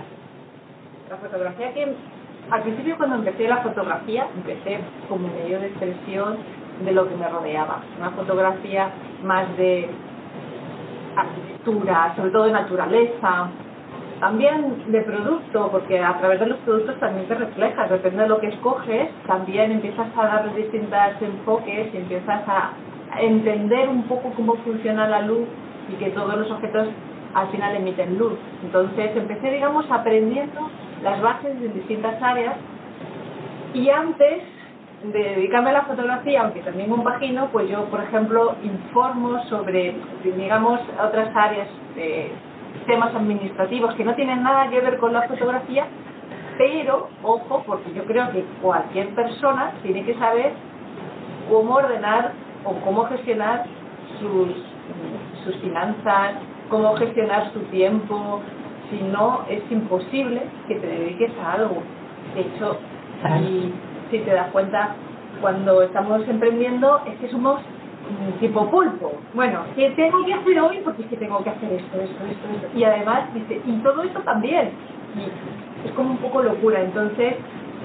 La 1.10 1.16
fotografía 1.16 1.72
que 1.74 1.88
al 2.48 2.62
principio 2.62 2.96
cuando 2.96 3.16
empecé 3.16 3.48
la 3.48 3.56
fotografía, 3.56 4.26
empecé 4.36 4.78
como 5.08 5.26
medio 5.26 5.58
de 5.58 5.66
expresión 5.66 6.36
de 6.84 6.92
lo 6.92 7.08
que 7.08 7.16
me 7.16 7.28
rodeaba, 7.28 7.82
una 7.98 8.10
fotografía 8.10 8.88
más 9.24 9.56
de 9.56 9.88
arquitectura, 11.16 12.14
sobre 12.16 12.30
todo 12.30 12.44
de 12.44 12.52
naturaleza, 12.52 13.48
también 14.22 14.84
de 14.86 15.00
producto, 15.00 15.68
porque 15.72 15.98
a 15.98 16.16
través 16.18 16.38
de 16.38 16.46
los 16.46 16.58
productos 16.58 16.96
también 17.00 17.26
te 17.26 17.34
reflejas, 17.34 17.90
depende 17.90 18.22
de 18.22 18.28
lo 18.28 18.38
que 18.38 18.48
escoges, 18.48 19.10
también 19.26 19.72
empiezas 19.72 20.06
a 20.16 20.26
dar 20.26 20.54
distintos 20.54 20.98
enfoques 21.20 21.92
y 21.92 21.96
empiezas 21.96 22.48
a, 22.48 22.70
entender 23.20 23.88
un 23.90 24.04
poco 24.04 24.30
cómo 24.36 24.54
funciona 24.64 25.06
la 25.06 25.22
luz 25.22 25.46
y 25.90 25.96
que 25.96 26.10
todos 26.10 26.34
los 26.34 26.50
objetos 26.50 26.88
al 27.34 27.48
final 27.48 27.76
emiten 27.76 28.16
luz. 28.16 28.38
Entonces 28.62 29.10
empecé, 29.16 29.50
digamos, 29.50 29.84
aprendiendo 29.90 30.70
las 31.02 31.20
bases 31.20 31.60
de 31.60 31.68
distintas 31.68 32.22
áreas 32.22 32.54
y 33.74 33.90
antes 33.90 34.44
de 35.04 35.18
dedicarme 35.36 35.70
a 35.70 35.74
la 35.74 35.82
fotografía, 35.82 36.42
aunque 36.42 36.60
también 36.60 36.90
compagino, 36.90 37.48
pues 37.50 37.68
yo, 37.68 37.84
por 37.86 38.02
ejemplo, 38.02 38.54
informo 38.62 39.42
sobre, 39.46 39.96
digamos, 40.22 40.80
otras 41.02 41.34
áreas 41.34 41.68
de 41.96 42.30
temas 42.86 43.14
administrativos 43.14 43.94
que 43.94 44.04
no 44.04 44.14
tienen 44.14 44.42
nada 44.42 44.68
que 44.70 44.80
ver 44.80 44.98
con 44.98 45.12
la 45.12 45.22
fotografía, 45.22 45.86
pero, 46.58 47.08
ojo, 47.22 47.62
porque 47.66 47.92
yo 47.94 48.04
creo 48.04 48.30
que 48.30 48.44
cualquier 48.60 49.08
persona 49.14 49.72
tiene 49.82 50.04
que 50.04 50.14
saber 50.14 50.52
cómo 51.50 51.74
ordenar 51.74 52.32
o 52.64 52.74
cómo 52.84 53.04
gestionar 53.06 53.64
sus, 54.20 54.50
sus 55.44 55.60
finanzas, 55.62 56.34
cómo 56.68 56.94
gestionar 56.96 57.52
su 57.52 57.60
tiempo, 57.70 58.40
si 58.90 59.02
no 59.02 59.44
es 59.48 59.62
imposible 59.70 60.42
que 60.68 60.76
te 60.76 60.86
dediques 60.86 61.32
a 61.44 61.54
algo. 61.54 61.82
De 62.34 62.42
hecho, 62.42 62.78
si, 63.22 63.72
si 64.12 64.18
te 64.18 64.32
das 64.32 64.50
cuenta, 64.52 64.94
cuando 65.40 65.82
estamos 65.82 66.26
emprendiendo 66.28 67.00
es 67.06 67.18
que 67.18 67.28
somos 67.30 67.60
tipo 68.40 68.70
pulpo. 68.70 69.12
Bueno, 69.34 69.60
¿qué 69.74 69.90
tengo 69.90 70.24
que 70.24 70.34
hacer 70.34 70.60
hoy? 70.60 70.80
Porque 70.84 71.02
es 71.02 71.08
que 71.08 71.16
tengo 71.16 71.42
que 71.42 71.50
hacer 71.50 71.72
esto, 71.72 72.00
esto, 72.00 72.24
esto, 72.24 72.48
esto. 72.54 72.78
Y 72.78 72.84
además, 72.84 73.32
dice, 73.32 73.60
y 73.64 73.72
todo 73.78 74.02
esto 74.02 74.20
también. 74.20 74.70
Es 75.84 75.92
como 75.92 76.10
un 76.10 76.18
poco 76.18 76.42
locura. 76.42 76.82
Entonces, 76.82 77.34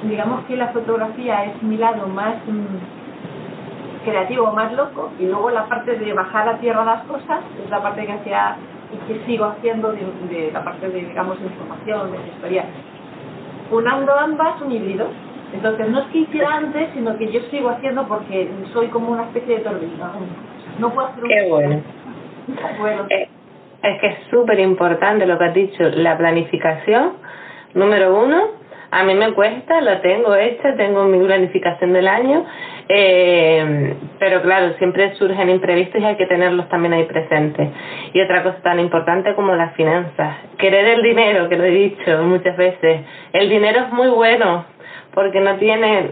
digamos 0.04 0.44
que 0.46 0.58
la 0.58 0.68
fotografía 0.68 1.46
es 1.46 1.64
mi 1.64 1.78
lado 1.78 2.08
más 2.08 2.36
mm, 2.46 4.06
creativo, 4.06 4.52
más 4.52 4.74
loco. 4.74 5.12
Y 5.20 5.26
luego 5.28 5.50
la 5.50 5.68
parte 5.68 5.98
de 5.98 6.14
bajar 6.14 6.50
a 6.50 6.58
tierra 6.60 6.84
las 6.84 7.04
cosas 7.04 7.40
es 7.64 7.70
la 7.70 7.82
parte 7.82 8.06
que 8.06 8.12
hacía 8.12 8.58
y 8.92 9.08
que 9.08 9.26
sigo 9.26 9.46
haciendo 9.46 9.92
de, 9.92 10.52
la 10.52 10.64
parte 10.64 10.90
de, 10.90 11.06
digamos, 11.06 11.40
información, 11.42 12.12
de 12.12 12.18
historia. 12.34 12.66
Unando 13.72 14.14
ambas, 14.14 14.62
un 14.62 14.72
híbrido. 14.72 15.08
Entonces, 15.54 15.90
no 15.90 16.00
es 16.00 16.06
que 16.08 16.18
hiciera 16.20 16.56
antes, 16.56 16.90
sino 16.94 17.18
que 17.18 17.32
yo 17.32 17.40
sigo 17.50 17.70
haciendo 17.70 18.08
porque 18.08 18.50
soy 18.74 18.88
como 18.88 19.12
una 19.12 19.24
especie 19.24 19.58
de 19.58 19.64
torbellino. 19.64 20.12
No 20.80 20.94
puedo 20.94 21.08
hacer 21.08 21.24
un... 21.24 21.30
Qué 21.30 21.48
bueno. 21.50 21.82
bueno. 22.80 23.06
Eh, 23.10 23.30
es 23.84 24.02
que 24.02 24.08
es 24.08 24.18
súper 24.30 24.60
importante 24.60 25.26
lo 25.26 25.38
que 25.38 25.46
has 25.46 25.54
dicho, 25.54 25.84
la 25.84 26.18
planificación, 26.18 27.14
número 27.74 28.18
uno, 28.18 28.58
a 28.90 29.04
mí 29.04 29.14
me 29.16 29.34
cuesta, 29.34 29.82
la 29.82 30.02
tengo 30.02 30.36
hecha, 30.36 30.76
tengo 30.76 31.04
mi 31.06 31.24
planificación 31.26 31.94
del 31.94 32.08
año, 32.08 32.46
eh, 32.88 33.96
pero 34.18 34.42
claro, 34.42 34.74
siempre 34.78 35.14
surgen 35.16 35.50
imprevistos 35.50 36.02
y 36.02 36.06
hay 36.06 36.16
que 36.16 36.26
tenerlos 36.26 36.70
también 36.70 36.94
ahí 36.94 37.04
presentes. 37.04 37.70
Y 38.14 38.22
otra 38.22 38.44
cosa 38.44 38.62
tan 38.62 38.80
importante 38.80 39.36
como 39.36 39.54
las 39.56 39.76
finanzas, 39.76 40.38
querer 40.58 40.86
el 40.88 41.04
dinero, 41.04 41.50
que 41.50 41.58
lo 41.58 41.66
he 41.66 41.72
dicho 41.72 42.24
muchas 42.24 42.56
veces, 42.56 43.02
el 43.34 43.50
dinero 43.50 43.82
es 43.82 43.92
muy 43.92 44.08
bueno 44.08 44.66
porque 45.18 45.40
no 45.40 45.56
tiene 45.56 46.12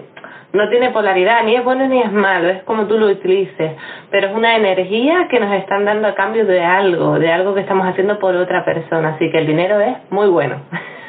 no 0.51 0.67
tiene 0.69 0.89
polaridad, 0.89 1.43
ni 1.43 1.55
es 1.55 1.63
bueno 1.63 1.85
ni 1.87 2.01
es 2.01 2.11
malo, 2.11 2.49
es 2.49 2.63
como 2.63 2.87
tú 2.87 2.97
lo 2.97 3.05
utilices, 3.05 3.73
pero 4.09 4.29
es 4.29 4.33
una 4.33 4.55
energía 4.55 5.27
que 5.29 5.39
nos 5.39 5.53
están 5.53 5.85
dando 5.85 6.07
a 6.07 6.15
cambio 6.15 6.43
de 6.43 6.63
algo, 6.63 7.19
de 7.19 7.31
algo 7.31 7.53
que 7.53 7.61
estamos 7.61 7.85
haciendo 7.85 8.17
por 8.17 8.35
otra 8.35 8.65
persona, 8.65 9.09
así 9.09 9.29
que 9.29 9.37
el 9.37 9.45
dinero 9.45 9.79
es 9.79 9.97
muy 10.09 10.27
bueno. 10.27 10.55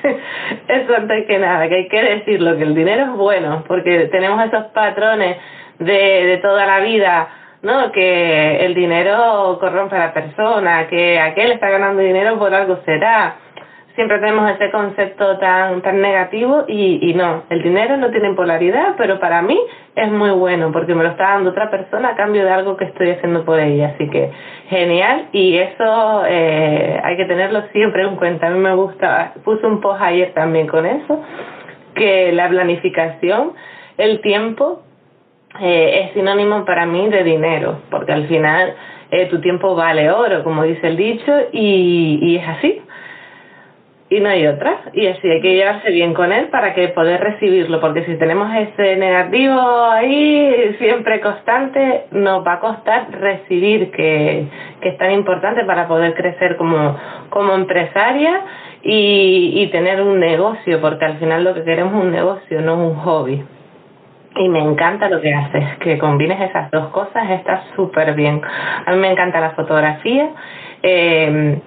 Eso 0.69 0.95
antes 0.95 1.27
que 1.27 1.39
nada, 1.39 1.67
que 1.71 1.75
hay 1.75 1.89
que 1.89 2.03
decirlo, 2.03 2.59
que 2.59 2.65
el 2.65 2.75
dinero 2.75 3.05
es 3.05 3.13
bueno, 3.13 3.65
porque 3.67 4.09
tenemos 4.13 4.45
esos 4.45 4.65
patrones 4.75 5.39
de, 5.79 5.95
de 6.27 6.37
toda 6.43 6.67
la 6.67 6.81
vida, 6.81 7.29
¿no? 7.63 7.93
Que 7.93 8.67
el 8.67 8.75
dinero 8.75 9.57
corrompe 9.59 9.97
a 9.97 10.01
la 10.01 10.13
persona, 10.13 10.87
que 10.89 11.19
aquel 11.19 11.53
está 11.53 11.71
ganando 11.71 12.03
dinero 12.03 12.39
por 12.39 12.53
algo 12.53 12.79
será. 12.85 13.37
Siempre 13.97 14.19
tenemos 14.19 14.51
ese 14.51 14.71
concepto 14.71 15.39
tan 15.39 15.81
tan 15.81 16.03
negativo 16.03 16.65
y, 16.69 16.99
y 17.11 17.15
no, 17.15 17.45
el 17.49 17.63
dinero 17.63 17.97
no 17.97 18.11
tiene 18.11 18.35
polaridad, 18.35 18.95
pero 18.99 19.19
para 19.19 19.41
mí 19.41 19.59
es 19.95 20.13
muy 20.13 20.31
bueno 20.31 20.71
porque 20.71 20.95
me 20.95 21.03
lo 21.03 21.09
está 21.09 21.31
dando 21.31 21.51
otra 21.51 21.71
persona 21.71 22.11
a 22.11 22.15
cambio 22.15 22.45
de 22.45 22.51
algo 22.51 22.77
que 22.77 22.85
estoy 22.85 23.11
haciendo 23.11 23.45
por 23.47 23.59
ella. 23.59 23.93
Así 23.95 24.09
que 24.11 24.31
genial 24.69 25.29
y 25.33 25.57
eso 25.57 26.25
eh, 26.29 27.01
hay 27.03 27.17
que 27.17 27.25
tenerlo 27.25 27.63
siempre 27.73 28.03
en 28.03 28.17
cuenta. 28.17 28.49
A 28.49 28.51
mí 28.51 28.59
me 28.59 28.75
gusta, 28.75 29.33
puse 29.43 29.67
un 29.67 29.81
post 29.81 30.03
ayer 30.03 30.35
también 30.35 30.67
con 30.67 30.85
eso, 30.85 31.23
que 31.95 32.33
la 32.33 32.51
planificación, 32.51 33.55
el 33.97 34.21
tiempo 34.21 34.83
eh, 35.59 36.03
es 36.05 36.13
sinónimo 36.13 36.67
para 36.67 36.85
mí 36.85 37.09
de 37.09 37.25
dinero, 37.25 37.79
porque 37.91 38.13
al 38.13 38.27
final 38.27 38.75
eh, 39.11 39.25
tu 39.31 39.41
tiempo 39.41 39.75
vale 39.75 40.11
oro, 40.11 40.45
como 40.45 40.65
dice 40.65 40.87
el 40.87 40.97
dicho, 40.99 41.33
y, 41.53 42.19
y 42.21 42.37
es 42.37 42.47
así. 42.47 42.83
Y 44.09 44.21
no 44.21 44.29
hay 44.29 44.47
otra, 44.47 44.83
y 44.93 45.05
así 45.09 45.29
hay 45.29 45.41
que 45.41 45.55
llevarse 45.55 45.91
bien 45.91 46.15
con 46.15 46.31
él 46.31 46.47
para 46.47 46.75
que 46.75 46.89
poder 46.89 47.21
recibirlo, 47.21 47.81
porque 47.81 48.05
si 48.05 48.15
tenemos 48.17 48.49
ese 48.55 48.95
negativo 48.95 49.61
ahí 49.91 50.77
siempre 50.79 51.21
constante, 51.21 52.05
nos 52.13 52.47
va 52.47 52.55
a 52.55 52.61
costar 52.61 53.11
recibir, 53.11 53.91
que, 53.91 54.47
que 54.81 54.91
es 54.91 54.99
tan 54.99 55.11
importante 55.11 55.65
para 55.65 55.89
poder 55.89 56.15
crecer 56.15 56.57
como, 56.57 56.97
como 57.31 57.55
empresaria 57.55 58.43
y, 58.85 59.55
y 59.57 59.67
tener 59.73 60.01
un 60.01 60.21
negocio, 60.21 60.81
porque 60.81 61.05
al 61.05 61.19
final 61.19 61.43
lo 61.43 61.55
que 61.55 61.65
queremos 61.65 61.95
es 61.95 62.01
un 62.01 62.13
negocio, 62.13 62.61
no 62.61 62.77
un 62.77 62.95
hobby 62.95 63.45
y 64.39 64.49
me 64.49 64.61
encanta 64.61 65.09
lo 65.09 65.21
que 65.21 65.33
haces, 65.33 65.79
que 65.79 65.99
combines 65.99 66.41
esas 66.41 66.71
dos 66.71 66.89
cosas, 66.89 67.31
está 67.31 67.65
súper 67.75 68.15
bien. 68.15 68.41
A 68.85 68.93
mí 68.93 68.99
me 68.99 69.11
encanta 69.11 69.41
la 69.41 69.51
fotografía, 69.53 70.29
eh, 70.83 71.59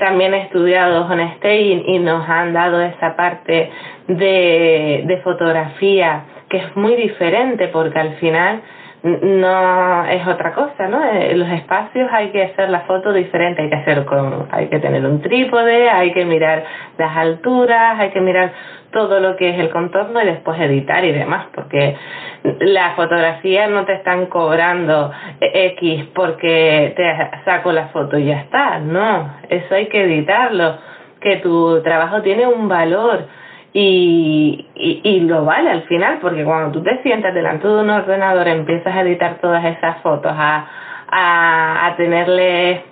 también 0.00 0.34
estudiado 0.34 1.04
John 1.04 1.20
y, 1.20 1.84
y 1.86 1.98
nos 2.00 2.28
han 2.28 2.52
dado 2.52 2.82
esa 2.82 3.14
parte 3.14 3.70
de, 4.08 5.04
de 5.06 5.16
fotografía 5.18 6.24
que 6.48 6.56
es 6.56 6.76
muy 6.76 6.96
diferente 6.96 7.68
porque 7.68 7.98
al 8.00 8.16
final 8.16 8.62
no 9.02 10.04
es 10.04 10.26
otra 10.26 10.52
cosa, 10.52 10.88
¿no? 10.88 11.02
En 11.04 11.38
los 11.38 11.48
espacios 11.48 12.08
hay 12.12 12.30
que 12.30 12.42
hacer 12.42 12.68
la 12.68 12.80
foto 12.80 13.12
diferente, 13.12 13.62
hay 13.62 13.70
que 13.70 13.76
hacer 13.76 14.04
con, 14.04 14.48
hay 14.50 14.66
que 14.68 14.78
tener 14.78 15.04
un 15.06 15.22
trípode, 15.22 15.88
hay 15.88 16.12
que 16.12 16.24
mirar 16.24 16.64
las 16.98 17.16
alturas, 17.16 17.98
hay 17.98 18.10
que 18.10 18.20
mirar 18.20 18.52
todo 18.92 19.20
lo 19.20 19.36
que 19.36 19.50
es 19.50 19.58
el 19.58 19.70
contorno 19.70 20.20
y 20.20 20.26
después 20.26 20.60
editar 20.60 21.04
y 21.04 21.12
demás, 21.12 21.46
porque 21.54 21.96
la 22.42 22.90
fotografía 22.90 23.68
no 23.68 23.84
te 23.86 23.94
están 23.94 24.26
cobrando 24.26 25.12
X 25.40 26.08
porque 26.14 26.92
te 26.96 27.44
saco 27.44 27.72
la 27.72 27.88
foto 27.88 28.18
y 28.18 28.26
ya 28.26 28.40
está, 28.40 28.80
no, 28.80 29.34
eso 29.48 29.74
hay 29.74 29.86
que 29.86 30.02
editarlo, 30.02 30.76
que 31.20 31.36
tu 31.36 31.80
trabajo 31.82 32.20
tiene 32.22 32.46
un 32.46 32.68
valor 32.68 33.26
y, 33.72 34.66
y, 34.74 35.20
lo 35.20 35.44
vale 35.44 35.70
al 35.70 35.82
final, 35.82 36.18
porque 36.20 36.44
cuando 36.44 36.72
tú 36.72 36.82
te 36.82 37.00
sientas 37.02 37.32
delante 37.32 37.68
de 37.68 37.74
un 37.74 37.90
ordenador 37.90 38.48
empiezas 38.48 38.94
a 38.94 39.02
editar 39.02 39.36
todas 39.40 39.64
esas 39.64 39.98
fotos, 39.98 40.32
a, 40.34 40.66
a, 41.08 41.86
a 41.86 41.96
tenerle 41.96 42.82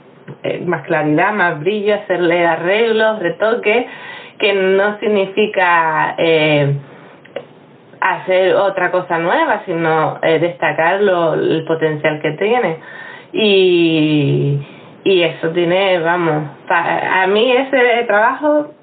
eh, 0.45 0.63
más 0.65 0.83
claridad, 0.83 1.33
más 1.33 1.59
brillo, 1.59 1.95
hacerle 1.97 2.47
arreglos, 2.47 3.19
retoques, 3.19 3.87
que 4.39 4.53
no 4.53 4.99
significa 5.01 6.15
eh, 6.17 6.77
hacer 8.01 8.55
otra 8.55 8.93
cosa 8.93 9.19
nueva, 9.19 9.63
sino 9.67 10.21
eh, 10.23 10.39
destacar 10.39 11.01
lo, 11.01 11.35
el 11.35 11.65
potencial 11.65 12.21
que 12.21 12.33
tiene. 12.33 12.77
Y, 13.33 14.61
y 15.03 15.23
eso 15.23 15.49
tiene, 15.51 15.99
vamos, 15.99 16.45
a 16.69 17.27
mí 17.27 17.51
ese 17.51 18.05
trabajo 18.07 18.78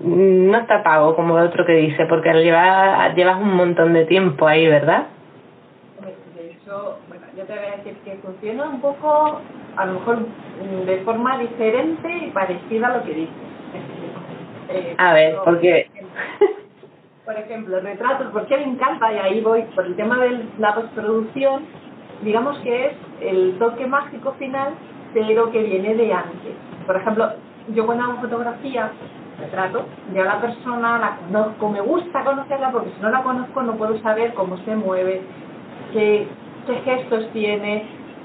no 0.00 0.58
está 0.58 0.82
pago 0.82 1.14
como 1.14 1.38
el 1.38 1.46
otro 1.46 1.64
que 1.66 1.74
dice, 1.74 2.06
porque 2.06 2.32
llevas, 2.32 3.14
llevas 3.14 3.40
un 3.40 3.54
montón 3.54 3.92
de 3.92 4.06
tiempo 4.06 4.46
ahí, 4.46 4.66
¿verdad? 4.66 5.06
De 6.34 6.50
hecho, 6.50 6.98
bueno, 7.08 7.26
yo 7.36 7.44
te 7.44 7.52
voy 7.52 7.64
a 7.64 7.76
decir 7.76 7.94
que 8.04 8.16
funciona 8.16 8.64
un 8.64 8.80
poco, 8.80 9.40
a 9.76 9.86
lo 9.86 9.92
mejor 9.94 10.18
de 10.86 10.96
forma 11.04 11.38
diferente 11.38 12.08
y 12.10 12.30
parecida 12.30 12.88
a 12.88 12.96
lo 12.98 13.04
que 13.04 13.14
dices. 13.14 13.34
Eh, 14.70 14.94
a 14.96 15.12
ver, 15.12 15.36
porque... 15.44 15.90
Por 17.24 17.36
ejemplo, 17.36 17.78
retratos, 17.78 18.28
porque 18.32 18.56
me 18.56 18.64
encanta, 18.64 19.12
y 19.12 19.16
ahí 19.16 19.40
voy, 19.42 19.62
por 19.74 19.86
el 19.86 19.94
tema 19.94 20.18
de 20.18 20.44
la 20.58 20.74
postproducción, 20.74 21.62
digamos 22.22 22.58
que 22.58 22.86
es 22.86 22.92
el 23.20 23.58
toque 23.58 23.86
mágico 23.86 24.32
final, 24.38 24.72
pero 25.14 25.50
que 25.52 25.62
viene 25.62 25.94
de 25.94 26.12
antes. 26.12 26.54
Por 26.84 26.96
ejemplo, 26.96 27.32
yo 27.68 27.86
cuando 27.86 28.04
hago 28.04 28.20
fotografía, 28.22 28.90
retrato, 29.42 29.84
yo 30.14 30.22
a 30.22 30.26
la 30.26 30.40
persona 30.40 30.98
la 30.98 31.16
conozco, 31.16 31.68
me 31.68 31.80
gusta 31.80 32.24
conocerla 32.24 32.70
porque 32.70 32.90
si 32.96 33.02
no 33.02 33.10
la 33.10 33.22
conozco 33.22 33.62
no 33.62 33.76
puedo 33.76 33.98
saber 33.98 34.34
cómo 34.34 34.56
se 34.58 34.74
mueve, 34.76 35.22
qué, 35.92 36.26
qué 36.66 36.74
gestos 36.84 37.28
tiene, 37.32 37.84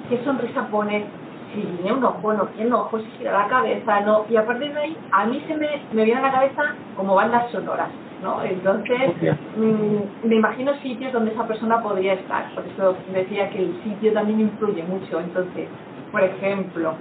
qué 0.09 0.23
sonrisa 0.23 0.67
pone, 0.67 1.05
si 1.53 1.61
tiene 1.61 1.93
un 1.93 2.03
ojo, 2.03 2.33
no 2.33 2.45
tiene 2.47 2.71
si 2.91 3.17
gira 3.17 3.31
la 3.31 3.47
cabeza, 3.47 4.01
no. 4.01 4.25
Y 4.29 4.35
a 4.35 4.45
partir 4.45 4.73
de 4.73 4.79
ahí, 4.79 4.97
a 5.11 5.25
mí 5.25 5.43
se 5.47 5.55
me, 5.55 5.81
me 5.91 6.03
viene 6.03 6.19
a 6.19 6.23
la 6.23 6.31
cabeza 6.31 6.75
como 6.95 7.15
bandas 7.15 7.49
sonoras. 7.51 7.89
¿no? 8.21 8.43
Entonces, 8.43 9.13
mm, 9.57 10.27
me 10.27 10.35
imagino 10.35 10.73
sitios 10.81 11.13
donde 11.13 11.31
esa 11.31 11.47
persona 11.47 11.81
podría 11.81 12.13
estar. 12.13 12.53
Por 12.53 12.65
eso 12.65 12.95
decía 13.13 13.49
que 13.49 13.59
el 13.59 13.83
sitio 13.83 14.13
también 14.13 14.41
influye 14.41 14.83
mucho. 14.83 15.19
Entonces, 15.19 15.67
por 16.11 16.23
ejemplo, 16.23 16.93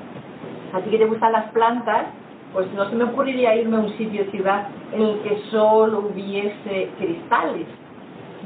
a 0.72 0.80
ti 0.80 0.90
que 0.90 0.98
te 0.98 1.06
gustan 1.06 1.32
las 1.32 1.50
plantas, 1.52 2.06
pues 2.52 2.72
no 2.72 2.88
se 2.88 2.96
me 2.96 3.04
ocurriría 3.04 3.54
irme 3.56 3.76
a 3.76 3.80
un 3.80 3.96
sitio 3.96 4.24
ciudad 4.30 4.68
en 4.92 5.02
el 5.02 5.20
que 5.20 5.42
solo 5.50 6.10
hubiese 6.10 6.90
cristales, 6.98 7.66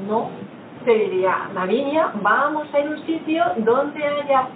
¿no? 0.07 0.29
Te 0.85 0.93
diría, 0.93 1.49
Lavinia, 1.53 2.11
vamos 2.21 2.67
a 2.73 2.79
ir 2.79 2.87
a 2.87 2.89
un 2.89 3.05
sitio 3.05 3.43
donde 3.57 4.03
haya 4.03 4.47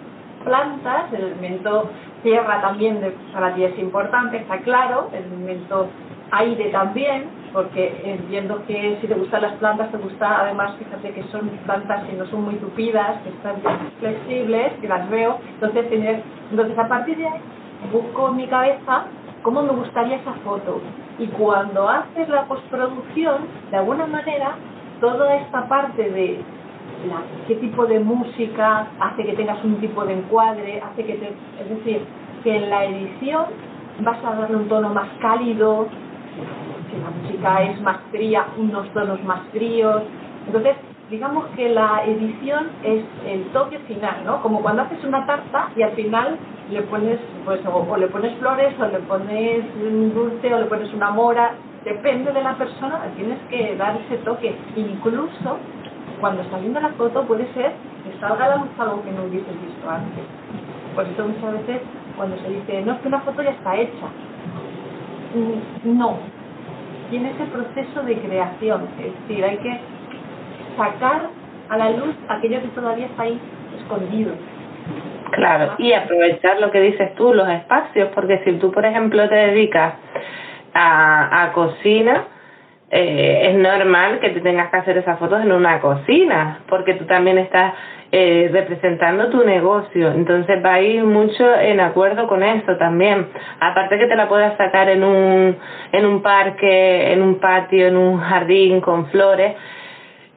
plantas, 0.43 1.13
el 1.13 1.25
elemento 1.25 1.89
tierra 2.23 2.59
también 2.61 2.99
para 3.33 3.53
ti 3.53 3.63
es 3.63 3.77
importante, 3.77 4.37
está 4.37 4.57
claro, 4.59 5.09
el 5.13 5.23
elemento 5.25 5.87
aire 6.31 6.69
también, 6.69 7.25
porque 7.53 8.01
entiendo 8.03 8.61
que 8.67 8.97
si 8.99 9.07
te 9.07 9.13
gustan 9.13 9.43
las 9.43 9.53
plantas, 9.53 9.91
te 9.91 9.97
gusta 9.97 10.41
además, 10.41 10.75
fíjate 10.77 11.11
que 11.11 11.23
son 11.31 11.49
plantas 11.65 12.03
que 12.05 12.13
no 12.13 12.25
son 12.25 12.43
muy 12.45 12.55
tupidas, 12.55 13.21
que 13.21 13.29
están 13.29 13.55
flexibles, 13.99 14.73
que 14.81 14.87
las 14.87 15.09
veo, 15.09 15.37
entonces, 15.53 15.89
tener, 15.89 16.23
entonces 16.49 16.77
a 16.77 16.87
partir 16.87 17.17
de 17.17 17.27
ahí 17.27 17.39
busco 17.91 18.29
en 18.29 18.35
mi 18.37 18.47
cabeza 18.47 19.05
cómo 19.45 19.61
me 19.61 19.73
gustaría 19.73 20.17
esa 20.17 20.33
foto. 20.43 20.81
Y 21.19 21.27
cuando 21.27 21.87
haces 21.87 22.27
la 22.29 22.45
postproducción, 22.45 23.43
de 23.69 23.77
alguna 23.77 24.07
manera, 24.07 24.55
toda 24.99 25.35
esta 25.35 25.69
parte 25.69 26.09
de 26.09 26.39
la, 27.07 27.21
qué 27.47 27.53
tipo 27.55 27.85
de 27.85 27.99
música 27.99 28.87
hace 28.99 29.23
que 29.23 29.33
tengas 29.33 29.63
un 29.63 29.75
tipo 29.75 30.03
de 30.03 30.13
encuadre, 30.13 30.81
hace 30.81 31.05
que 31.05 31.13
te, 31.13 31.27
es 31.61 31.69
decir, 31.69 32.01
que 32.43 32.55
en 32.57 32.71
la 32.71 32.85
edición 32.85 33.45
vas 33.99 34.17
a 34.25 34.35
darle 34.35 34.57
un 34.57 34.67
tono 34.67 34.89
más 34.89 35.09
cálido, 35.21 35.89
si 36.89 36.97
la 36.97 37.11
música 37.11 37.63
es 37.65 37.79
más 37.81 37.97
fría, 38.09 38.47
unos 38.57 38.89
tonos 38.93 39.23
más 39.25 39.41
fríos. 39.51 40.01
Entonces, 40.47 40.75
digamos 41.09 41.45
que 41.55 41.69
la 41.69 42.03
edición 42.05 42.69
es 42.83 43.03
el 43.27 43.43
toque 43.51 43.79
final, 43.79 44.23
¿no? 44.25 44.41
Como 44.41 44.61
cuando 44.61 44.83
haces 44.83 45.03
una 45.03 45.25
tarta 45.25 45.69
y 45.75 45.83
al 45.83 45.91
final 45.91 46.37
le 46.71 46.81
pones, 46.83 47.19
pues, 47.45 47.61
o, 47.65 47.97
le 47.97 48.07
pones 48.07 48.35
flores, 48.39 48.73
o 48.79 48.85
le 48.87 48.99
pones 48.99 49.63
un 49.75 50.13
dulce, 50.13 50.53
o 50.53 50.59
le 50.59 50.65
pones 50.65 50.91
una 50.93 51.11
mora, 51.11 51.51
depende 51.83 52.31
de 52.31 52.41
la 52.41 52.55
persona, 52.55 53.01
tienes 53.15 53.39
que 53.49 53.75
dar 53.75 53.97
ese 54.05 54.17
toque. 54.23 54.55
Incluso 54.75 55.57
cuando 56.19 56.41
está 56.41 56.57
viendo 56.57 56.79
la 56.79 56.89
foto 56.89 57.23
puede 57.23 57.51
ser 57.53 57.73
que 58.03 58.19
salga 58.19 58.47
la 58.47 58.55
luz 58.57 58.69
algo 58.79 59.03
que 59.03 59.11
no 59.11 59.25
hubieses 59.25 59.61
visto 59.61 59.89
antes. 59.89 60.23
Por 60.95 61.05
eso 61.05 61.27
muchas 61.27 61.53
veces 61.65 61.81
cuando 62.15 62.37
se 62.37 62.49
dice, 62.49 62.81
no, 62.83 62.93
es 62.93 62.99
que 63.01 63.07
una 63.07 63.21
foto 63.21 63.43
ya 63.43 63.51
está 63.51 63.75
hecha. 63.75 64.07
Mm, 65.35 65.97
no, 65.97 66.17
tiene 67.09 67.31
ese 67.31 67.45
proceso 67.45 68.01
de 68.03 68.17
creación, 68.17 68.87
es 68.97 69.13
decir, 69.27 69.43
hay 69.43 69.57
que 69.57 69.79
sacar 70.75 71.29
a 71.69 71.77
la 71.77 71.89
luz 71.91 72.15
aquello 72.29 72.61
que 72.61 72.67
todavía 72.69 73.07
está 73.07 73.23
ahí 73.23 73.39
escondido. 73.79 74.33
Claro, 75.31 75.73
y 75.79 75.91
aprovechar 75.93 76.59
lo 76.59 76.71
que 76.71 76.79
dices 76.79 77.15
tú, 77.15 77.33
los 77.33 77.49
espacios, 77.49 78.09
porque 78.13 78.41
si 78.45 78.53
tú, 78.53 78.71
por 78.71 78.85
ejemplo, 78.85 79.27
te 79.27 79.35
dedicas 79.35 79.95
a, 80.73 81.43
a 81.43 81.51
cocina, 81.51 82.25
eh, 82.91 83.49
es 83.49 83.55
normal 83.57 84.19
que 84.19 84.29
te 84.29 84.41
tengas 84.41 84.69
que 84.69 84.77
hacer 84.77 84.97
esas 84.97 85.17
fotos 85.17 85.41
en 85.41 85.51
una 85.51 85.81
cocina, 85.81 86.59
porque 86.69 86.93
tú 86.93 87.05
también 87.05 87.37
estás 87.39 87.73
eh, 88.11 88.49
representando 88.53 89.29
tu 89.29 89.43
negocio. 89.43 90.11
Entonces 90.11 90.63
va 90.63 90.75
a 90.75 90.81
ir 90.81 91.03
mucho 91.03 91.43
en 91.59 91.79
acuerdo 91.79 92.27
con 92.27 92.43
eso 92.43 92.77
también. 92.77 93.27
Aparte 93.59 93.97
que 93.97 94.05
te 94.05 94.15
la 94.15 94.29
puedas 94.29 94.55
sacar 94.57 94.87
en 94.89 95.03
un, 95.03 95.57
en 95.91 96.05
un 96.05 96.21
parque, 96.21 97.11
en 97.11 97.21
un 97.21 97.39
patio, 97.39 97.87
en 97.87 97.97
un 97.97 98.19
jardín 98.19 98.79
con 98.81 99.07
flores, 99.07 99.55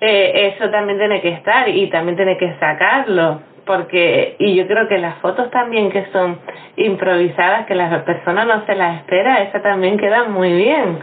eh, 0.01 0.55
eso 0.55 0.71
también 0.71 0.99
tiene 0.99 1.21
que 1.21 1.31
estar 1.31 1.69
y 1.69 1.89
también 1.91 2.17
tiene 2.17 2.37
que 2.37 2.55
sacarlo 2.61 3.41
porque 3.69 4.37
y 4.39 4.55
yo 4.55 4.67
creo 4.67 4.89
que 4.89 4.99
las 4.99 5.19
fotos 5.19 5.51
también 5.51 5.91
que 5.91 6.07
son 6.13 6.39
improvisadas 6.77 7.67
que 7.67 7.75
la 7.75 8.05
persona 8.05 8.45
no 8.45 8.65
se 8.65 8.75
las 8.75 9.01
espera 9.01 9.43
esa 9.43 9.61
también 9.61 9.99
queda 9.99 10.25
muy 10.25 10.53
bien. 10.53 10.99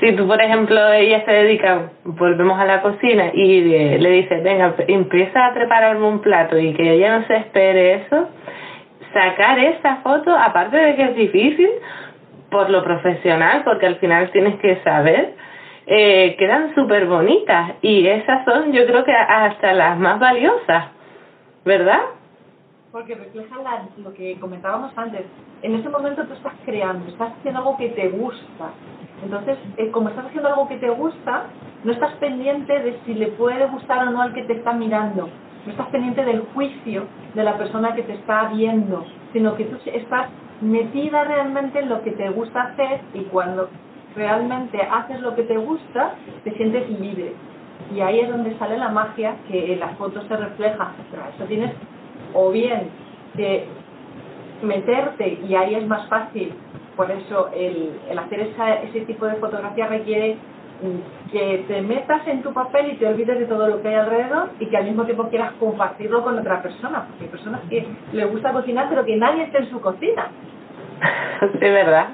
Si 0.00 0.12
tú 0.16 0.26
por 0.26 0.40
ejemplo 0.40 0.92
ella 0.92 1.24
se 1.24 1.30
dedica 1.30 1.90
volvemos 2.04 2.58
a 2.58 2.64
la 2.64 2.82
cocina 2.82 3.30
y 3.32 3.98
le 3.98 4.10
dices 4.10 4.42
venga 4.42 4.74
empieza 4.88 5.46
a 5.46 5.54
prepararme 5.54 6.06
un 6.06 6.20
plato 6.20 6.58
y 6.58 6.72
que 6.72 6.92
ella 6.92 7.18
no 7.18 7.26
se 7.26 7.36
espere 7.36 7.94
eso 7.94 8.28
sacar 9.12 9.58
esa 9.58 9.96
foto 9.96 10.36
aparte 10.36 10.76
de 10.76 10.96
que 10.96 11.02
es 11.02 11.16
difícil 11.16 11.70
por 12.50 12.68
lo 12.70 12.82
profesional 12.82 13.62
porque 13.62 13.86
al 13.86 13.96
final 13.96 14.30
tienes 14.30 14.56
que 14.56 14.76
saber 14.82 15.34
eh, 15.86 16.34
quedan 16.36 16.74
súper 16.74 17.06
bonitas 17.06 17.74
y 17.80 18.06
esas 18.06 18.44
son 18.44 18.72
yo 18.72 18.84
creo 18.86 19.04
que 19.04 19.12
hasta 19.12 19.72
las 19.72 19.98
más 19.98 20.18
valiosas, 20.18 20.86
¿verdad? 21.64 22.00
Porque 22.90 23.14
reflejan 23.14 23.60
lo 24.02 24.12
que 24.14 24.38
comentábamos 24.40 24.92
antes. 24.96 25.22
En 25.62 25.74
ese 25.74 25.88
momento 25.88 26.24
tú 26.24 26.34
estás 26.34 26.54
creando, 26.64 27.08
estás 27.08 27.32
haciendo 27.38 27.60
algo 27.60 27.76
que 27.76 27.90
te 27.90 28.08
gusta. 28.08 28.70
Entonces, 29.22 29.58
eh, 29.76 29.90
como 29.90 30.08
estás 30.08 30.26
haciendo 30.26 30.48
algo 30.48 30.68
que 30.68 30.76
te 30.76 30.90
gusta, 30.90 31.44
no 31.84 31.92
estás 31.92 32.12
pendiente 32.14 32.78
de 32.80 32.98
si 33.04 33.14
le 33.14 33.28
puede 33.28 33.66
gustar 33.66 34.08
o 34.08 34.10
no 34.10 34.22
al 34.22 34.34
que 34.34 34.42
te 34.42 34.54
está 34.54 34.72
mirando. 34.72 35.28
No 35.64 35.70
estás 35.70 35.88
pendiente 35.88 36.24
del 36.24 36.42
juicio 36.54 37.04
de 37.34 37.44
la 37.44 37.56
persona 37.56 37.94
que 37.94 38.02
te 38.02 38.14
está 38.14 38.48
viendo, 38.48 39.04
sino 39.32 39.56
que 39.56 39.64
tú 39.64 39.78
estás 39.86 40.28
metida 40.60 41.24
realmente 41.24 41.80
en 41.80 41.88
lo 41.88 42.02
que 42.02 42.12
te 42.12 42.28
gusta 42.30 42.62
hacer 42.62 43.00
y 43.14 43.22
cuando 43.24 43.68
realmente 44.16 44.80
haces 44.80 45.20
lo 45.20 45.34
que 45.34 45.42
te 45.42 45.56
gusta, 45.56 46.14
te 46.44 46.52
sientes 46.52 46.88
libre. 46.88 47.32
Y 47.94 48.00
ahí 48.00 48.20
es 48.20 48.28
donde 48.28 48.56
sale 48.58 48.78
la 48.78 48.88
magia 48.88 49.36
que 49.48 49.74
en 49.74 49.80
las 49.80 49.96
fotos 49.96 50.24
se 50.26 50.36
refleja. 50.36 50.92
Pero 51.10 51.22
eso 51.34 51.44
tienes 51.44 51.72
o 52.34 52.50
bien 52.50 52.88
que 53.36 53.66
meterte 54.62 55.38
y 55.46 55.54
ahí 55.54 55.74
es 55.74 55.86
más 55.86 56.08
fácil. 56.08 56.52
Por 56.96 57.10
eso 57.10 57.50
el, 57.54 58.00
el 58.08 58.18
hacer 58.18 58.40
esa, 58.40 58.74
ese 58.74 59.00
tipo 59.00 59.26
de 59.26 59.36
fotografía 59.36 59.86
requiere 59.86 60.38
que 61.32 61.64
te 61.68 61.80
metas 61.82 62.26
en 62.26 62.42
tu 62.42 62.52
papel 62.52 62.92
y 62.92 62.96
te 62.96 63.06
olvides 63.06 63.38
de 63.38 63.46
todo 63.46 63.66
lo 63.68 63.82
que 63.82 63.88
hay 63.88 63.94
alrededor 63.94 64.50
y 64.60 64.66
que 64.66 64.76
al 64.76 64.84
mismo 64.84 65.04
tiempo 65.04 65.28
quieras 65.28 65.52
compartirlo 65.58 66.22
con 66.22 66.38
otra 66.38 66.62
persona, 66.62 67.06
porque 67.08 67.24
hay 67.24 67.30
personas 67.30 67.60
que 67.68 67.86
les 68.12 68.30
gusta 68.30 68.52
cocinar 68.52 68.88
pero 68.88 69.04
que 69.04 69.16
nadie 69.16 69.44
esté 69.44 69.58
en 69.58 69.70
su 69.70 69.80
cocina. 69.80 70.28
Sí, 71.52 71.60
¿verdad? 71.60 72.08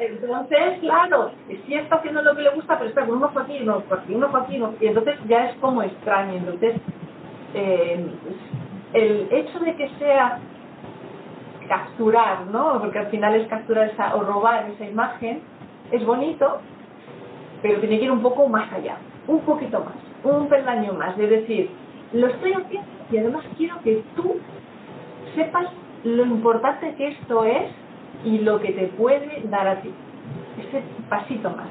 Entonces, 0.00 0.78
claro, 0.80 1.32
sí 1.66 1.74
está 1.74 1.96
haciendo 1.96 2.22
lo 2.22 2.34
que 2.34 2.42
le 2.42 2.54
gusta, 2.54 2.78
pero 2.78 2.88
está 2.88 3.04
con 3.04 3.16
uno 3.16 3.26
ojo 3.26 3.40
aquí, 3.40 3.58
uno 3.60 3.76
ojo 3.76 3.94
aquí, 3.94 4.14
uno 4.14 4.26
ojo 4.28 4.36
aquí, 4.38 4.62
y 4.80 4.86
entonces 4.86 5.18
ya 5.26 5.50
es 5.50 5.56
como 5.56 5.82
extraño. 5.82 6.34
Entonces, 6.38 6.76
eh, 7.52 8.06
el 8.94 9.28
hecho 9.30 9.58
de 9.60 9.76
que 9.76 9.90
sea 9.98 10.38
capturar, 11.68 12.46
¿no? 12.46 12.80
Porque 12.80 12.98
al 12.98 13.08
final 13.08 13.34
es 13.34 13.46
capturar 13.48 13.90
esa, 13.90 14.16
o 14.16 14.22
robar 14.22 14.70
esa 14.70 14.86
imagen, 14.86 15.42
es 15.92 16.04
bonito, 16.04 16.60
pero 17.62 17.78
tiene 17.80 17.98
que 17.98 18.06
ir 18.06 18.10
un 18.10 18.22
poco 18.22 18.48
más 18.48 18.72
allá, 18.72 18.96
un 19.28 19.40
poquito 19.40 19.80
más, 19.80 19.94
un 20.24 20.48
peldaño 20.48 20.94
más, 20.94 21.16
de 21.16 21.26
decir, 21.26 21.70
lo 22.12 22.26
estoy 22.26 22.54
haciendo 22.54 22.88
y 23.12 23.18
además 23.18 23.44
quiero 23.56 23.80
que 23.82 24.02
tú 24.16 24.36
sepas 25.34 25.66
lo 26.04 26.24
importante 26.24 26.94
que 26.96 27.08
esto 27.08 27.44
es 27.44 27.70
y 28.24 28.38
lo 28.38 28.60
que 28.60 28.72
te 28.72 28.86
puede 28.88 29.42
dar 29.44 29.66
a 29.66 29.80
ti. 29.80 29.92
Ese 30.58 30.82
pasito 31.08 31.50
más. 31.50 31.68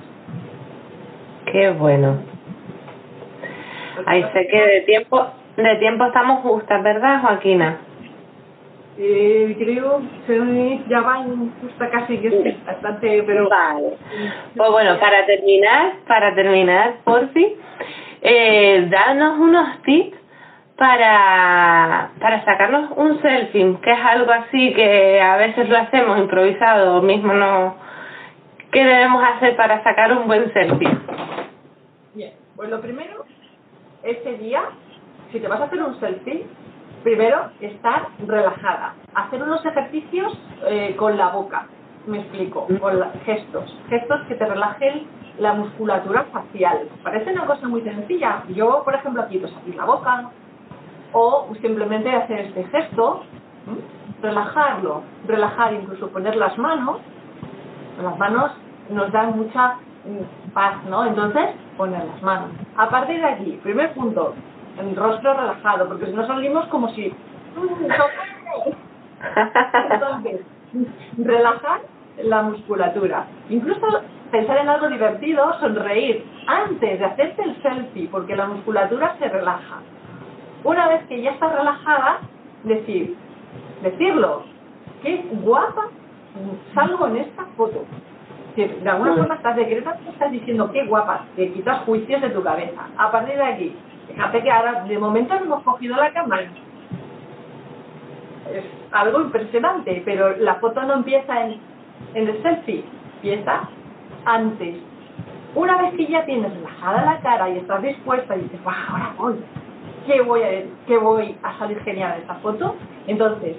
Qué 1.52 1.70
bueno. 1.72 2.18
Ahí 4.06 4.24
sé 4.34 4.48
que 4.48 4.62
de 4.62 4.82
tiempo, 4.82 5.28
de 5.58 5.76
tiempo 5.76 6.06
estamos 6.06 6.42
justas, 6.42 6.82
¿verdad, 6.84 7.22
Joaquina? 7.22 7.80
Eh, 8.98 9.56
creo 9.58 10.02
que 10.28 10.82
ya 10.90 11.02
van 11.02 11.54
justa 11.62 11.90
casi 11.90 12.18
que 12.18 12.28
es 12.28 12.66
bastante, 12.66 13.24
pero... 13.24 13.48
Vale. 13.50 13.94
Pues 14.56 14.72
bueno, 14.72 15.00
para 15.00 15.26
terminar, 15.26 15.94
para 16.06 16.36
terminar, 16.36 16.96
por 17.06 17.30
fin, 17.30 17.54
eh, 18.22 18.88
danos 18.90 19.40
unos 19.40 19.82
tips 19.84 20.19
para, 20.80 22.12
para 22.20 22.46
sacarnos 22.46 22.92
un 22.96 23.22
selfie, 23.22 23.78
que 23.82 23.92
es 23.92 24.00
algo 24.00 24.32
así 24.32 24.74
que 24.74 25.22
a 25.22 25.36
veces 25.36 25.70
lo 25.70 25.78
hacemos 25.78 26.18
improvisado, 26.18 27.02
mismo 27.02 27.34
no... 27.34 27.76
¿Qué 28.72 28.86
debemos 28.86 29.24
hacer 29.24 29.56
para 29.56 29.84
sacar 29.84 30.14
un 30.14 30.28
buen 30.28 30.54
selfie? 30.54 30.90
Bien, 32.14 32.34
pues 32.56 32.70
lo 32.70 32.80
primero, 32.80 33.26
ese 34.04 34.38
día, 34.38 34.62
si 35.32 35.40
te 35.40 35.48
vas 35.48 35.60
a 35.60 35.66
hacer 35.66 35.84
un 35.84 36.00
selfie, 36.00 36.46
primero 37.04 37.50
estar 37.60 38.08
relajada, 38.26 38.94
hacer 39.16 39.44
unos 39.44 39.66
ejercicios 39.66 40.40
eh, 40.68 40.96
con 40.98 41.18
la 41.18 41.30
boca, 41.30 41.68
me 42.06 42.20
explico, 42.20 42.68
con 42.80 43.04
gestos, 43.26 43.78
gestos 43.90 44.22
que 44.28 44.36
te 44.36 44.46
relajen 44.46 45.08
la 45.40 45.54
musculatura 45.54 46.26
facial. 46.26 46.88
Parece 47.04 47.32
una 47.32 47.46
cosa 47.46 47.68
muy 47.68 47.82
sencilla. 47.82 48.44
Yo, 48.50 48.84
por 48.84 48.94
ejemplo, 48.94 49.24
aquí 49.24 49.40
pues 49.40 49.54
abrir 49.56 49.76
la 49.76 49.86
boca, 49.86 50.30
o 51.14 51.48
simplemente 51.62 52.12
hacer 52.12 52.40
este 52.42 52.64
gesto, 52.66 53.24
relajarlo, 54.22 55.04
relajar, 55.28 55.74
incluso 55.74 56.10
poner 56.10 56.36
las 56.36 56.58
manos. 56.58 56.98
Las 58.02 58.18
manos 58.18 58.52
nos 58.90 59.12
dan 59.12 59.38
mucha 59.38 59.76
mm, 60.06 60.52
paz, 60.54 60.84
¿no? 60.90 61.06
Entonces, 61.06 61.50
poner 61.78 62.06
las 62.06 62.22
manos. 62.22 62.52
A 62.78 62.90
partir 62.90 63.20
de 63.20 63.26
aquí, 63.26 63.60
primer 63.64 63.94
punto, 63.94 64.34
el 64.80 64.96
rostro 64.96 65.34
relajado, 65.34 65.88
porque 65.88 66.06
si 66.06 66.14
no 66.14 66.26
salimos 66.26 66.66
como 66.68 66.90
si... 66.90 67.14
Entonces, 69.92 70.42
relajar 71.18 71.82
la 72.24 72.44
musculatura. 72.44 73.26
Incluso 73.50 73.86
pensar 74.32 74.58
en 74.58 74.70
algo 74.70 74.88
divertido, 74.88 75.60
sonreír 75.60 76.24
antes 76.48 77.00
de 77.00 77.06
hacerte 77.06 77.44
el 77.44 77.62
selfie, 77.62 78.08
porque 78.10 78.36
la 78.36 78.46
musculatura 78.46 79.16
se 79.20 79.28
relaja. 79.28 79.80
Una 80.64 80.88
vez 80.90 81.04
que 81.08 81.22
ya 81.22 81.32
estás 81.32 81.54
relajada, 81.54 82.20
decir, 82.64 83.16
decirlo, 83.82 84.44
qué 85.02 85.26
guapa 85.32 85.88
salgo 86.74 87.08
en 87.08 87.18
esta 87.18 87.46
foto. 87.58 87.86
de 88.56 88.90
alguna 88.90 89.16
forma 89.16 89.36
estás 89.36 89.56
decretando, 89.56 90.12
estás 90.12 90.32
diciendo 90.32 90.72
qué 90.72 90.86
guapa, 90.86 91.26
te 91.36 91.52
quitas 91.54 91.82
juicios 91.84 92.22
de 92.22 92.30
tu 92.30 92.44
cabeza. 92.44 92.88
A 92.98 93.12
partir 93.12 93.36
de 93.36 93.44
aquí, 93.44 93.76
fíjate 94.08 94.44
que 94.44 94.52
ahora 94.52 94.84
de 94.84 94.98
momento 94.98 95.36
no 95.36 95.46
hemos 95.46 95.64
cogido 95.64 95.96
la 95.96 96.12
cámara. 96.12 96.50
Es 98.54 98.66
algo 98.92 99.22
impresionante, 99.22 100.02
pero 100.04 100.36
la 100.38 100.56
foto 100.56 100.84
no 100.84 100.96
empieza 100.96 101.46
en, 101.46 101.60
en 102.16 102.28
el 102.28 102.42
selfie, 102.42 102.84
empieza 103.16 103.70
antes. 104.26 104.78
Una 105.56 105.82
vez 105.82 105.94
que 105.94 106.08
ya 106.08 106.26
tienes 106.26 106.54
relajada 106.54 107.06
la 107.06 107.20
cara 107.22 107.50
y 107.50 107.58
estás 107.58 107.82
dispuesta 107.82 108.36
y 108.36 108.42
dices, 108.42 108.60
ahora 108.66 109.14
voy, 109.18 109.36
¿qué 110.06 110.22
voy, 110.22 110.42
a, 110.42 110.50
¿qué 110.88 110.98
voy 110.98 111.36
a 111.44 111.58
salir 111.58 111.80
genial 111.84 112.14
en 112.16 112.22
esta 112.22 112.36
foto? 112.36 112.76
Entonces, 113.08 113.56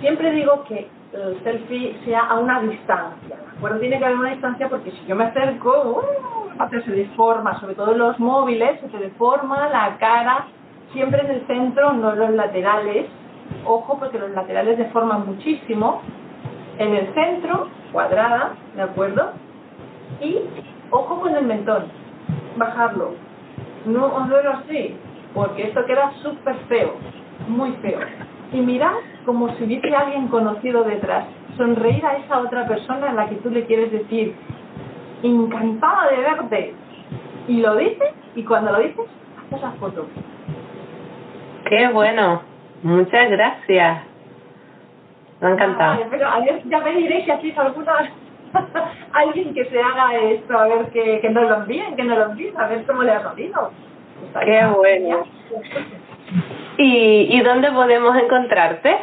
siempre 0.00 0.32
digo 0.32 0.64
que 0.64 0.88
el 1.12 1.42
selfie 1.44 1.96
sea 2.04 2.20
a 2.22 2.38
una 2.38 2.60
distancia, 2.60 3.36
Bueno, 3.60 3.78
Tiene 3.78 3.98
que 3.98 4.04
haber 4.04 4.18
una 4.18 4.30
distancia 4.30 4.68
porque 4.68 4.90
si 4.90 5.06
yo 5.06 5.14
me 5.14 5.24
acerco, 5.24 6.00
uh, 6.00 6.80
se 6.84 6.90
deforma, 6.90 7.58
sobre 7.60 7.74
todo 7.74 7.94
los 7.94 8.18
móviles, 8.18 8.80
se 8.90 8.98
deforma 8.98 9.68
la 9.68 9.96
cara, 9.98 10.46
siempre 10.92 11.22
en 11.22 11.30
el 11.30 11.46
centro, 11.46 11.92
no 11.92 12.12
en 12.12 12.18
los 12.18 12.30
laterales. 12.30 13.06
Ojo, 13.64 13.98
porque 13.98 14.18
los 14.18 14.30
laterales 14.30 14.78
deforman 14.78 15.26
muchísimo. 15.26 16.02
En 16.78 16.94
el 16.94 17.14
centro, 17.14 17.68
cuadrada, 17.92 18.54
¿de 18.74 18.82
acuerdo? 18.82 19.32
Y 20.20 20.38
ojo 20.90 21.20
con 21.20 21.36
el 21.36 21.44
mentón, 21.44 21.84
bajarlo. 22.56 23.12
No 23.86 24.06
hacerlo 24.06 24.50
así, 24.50 24.96
porque 25.34 25.64
esto 25.64 25.84
queda 25.84 26.12
súper 26.22 26.54
feo, 26.68 26.94
muy 27.48 27.72
feo. 27.82 27.98
Y 28.52 28.60
mirar 28.60 28.94
como 29.26 29.54
si 29.56 29.64
hubiese 29.64 29.94
alguien 29.94 30.28
conocido 30.28 30.84
detrás. 30.84 31.24
Sonreír 31.56 32.04
a 32.06 32.16
esa 32.18 32.38
otra 32.38 32.66
persona 32.66 33.10
a 33.10 33.14
la 33.14 33.28
que 33.28 33.36
tú 33.36 33.50
le 33.50 33.64
quieres 33.66 33.90
decir, 33.90 34.34
encantada 35.22 36.10
de 36.10 36.16
verte. 36.18 36.74
Y 37.48 37.60
lo 37.60 37.76
dices, 37.76 38.12
y 38.34 38.44
cuando 38.44 38.72
lo 38.72 38.78
dices, 38.78 39.06
haces 39.46 39.60
la 39.60 39.72
foto. 39.72 40.06
Qué 41.68 41.88
bueno. 41.88 42.42
Muchas 42.82 43.30
gracias. 43.30 44.02
Me 45.40 45.48
ha 45.48 45.50
encantado. 45.52 46.04
pero 46.10 46.28
a 46.28 46.40
ver, 46.40 46.62
ya 46.68 46.80
me 46.80 46.92
diréis 46.92 47.24
si 47.24 47.30
hacéis 47.30 47.58
alguna 47.58 48.10
alguien 49.12 49.52
que 49.52 49.64
se 49.64 49.80
haga 49.80 50.14
esto, 50.16 50.56
a 50.56 50.66
ver 50.66 50.86
que, 50.90 51.20
que 51.20 51.30
nos 51.30 51.48
lo 51.48 51.56
envíen, 51.56 51.96
que 51.96 52.04
nos 52.04 52.18
lo 52.18 52.24
envíen, 52.26 52.56
a 52.58 52.68
ver 52.68 52.84
cómo 52.86 53.02
le 53.02 53.12
ha 53.12 53.22
salido. 53.22 53.70
Qué 54.44 54.66
bueno. 54.76 55.24
¿Y, 56.78 57.36
¿Y 57.36 57.40
dónde 57.40 57.70
podemos 57.70 58.16
encontrarte? 58.16 58.98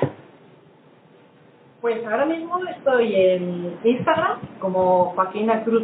Pues 1.82 2.06
ahora 2.06 2.26
mismo 2.26 2.60
estoy 2.68 3.16
en 3.16 3.78
Instagram 3.84 4.40
como 4.60 5.14
Joaquina 5.16 5.64
Cruz 5.64 5.84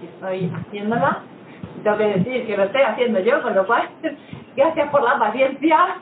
que 0.01 0.07
estoy 0.07 0.51
haciéndola. 0.53 1.21
Tengo 1.83 1.97
que 1.97 2.07
decir 2.07 2.47
que 2.47 2.57
lo 2.57 2.63
estoy 2.63 2.81
haciendo 2.81 3.19
yo, 3.19 3.41
con 3.41 3.55
lo 3.55 3.65
cual, 3.65 3.89
gracias 4.55 4.89
por 4.89 5.03
la 5.03 5.19
paciencia. 5.19 5.97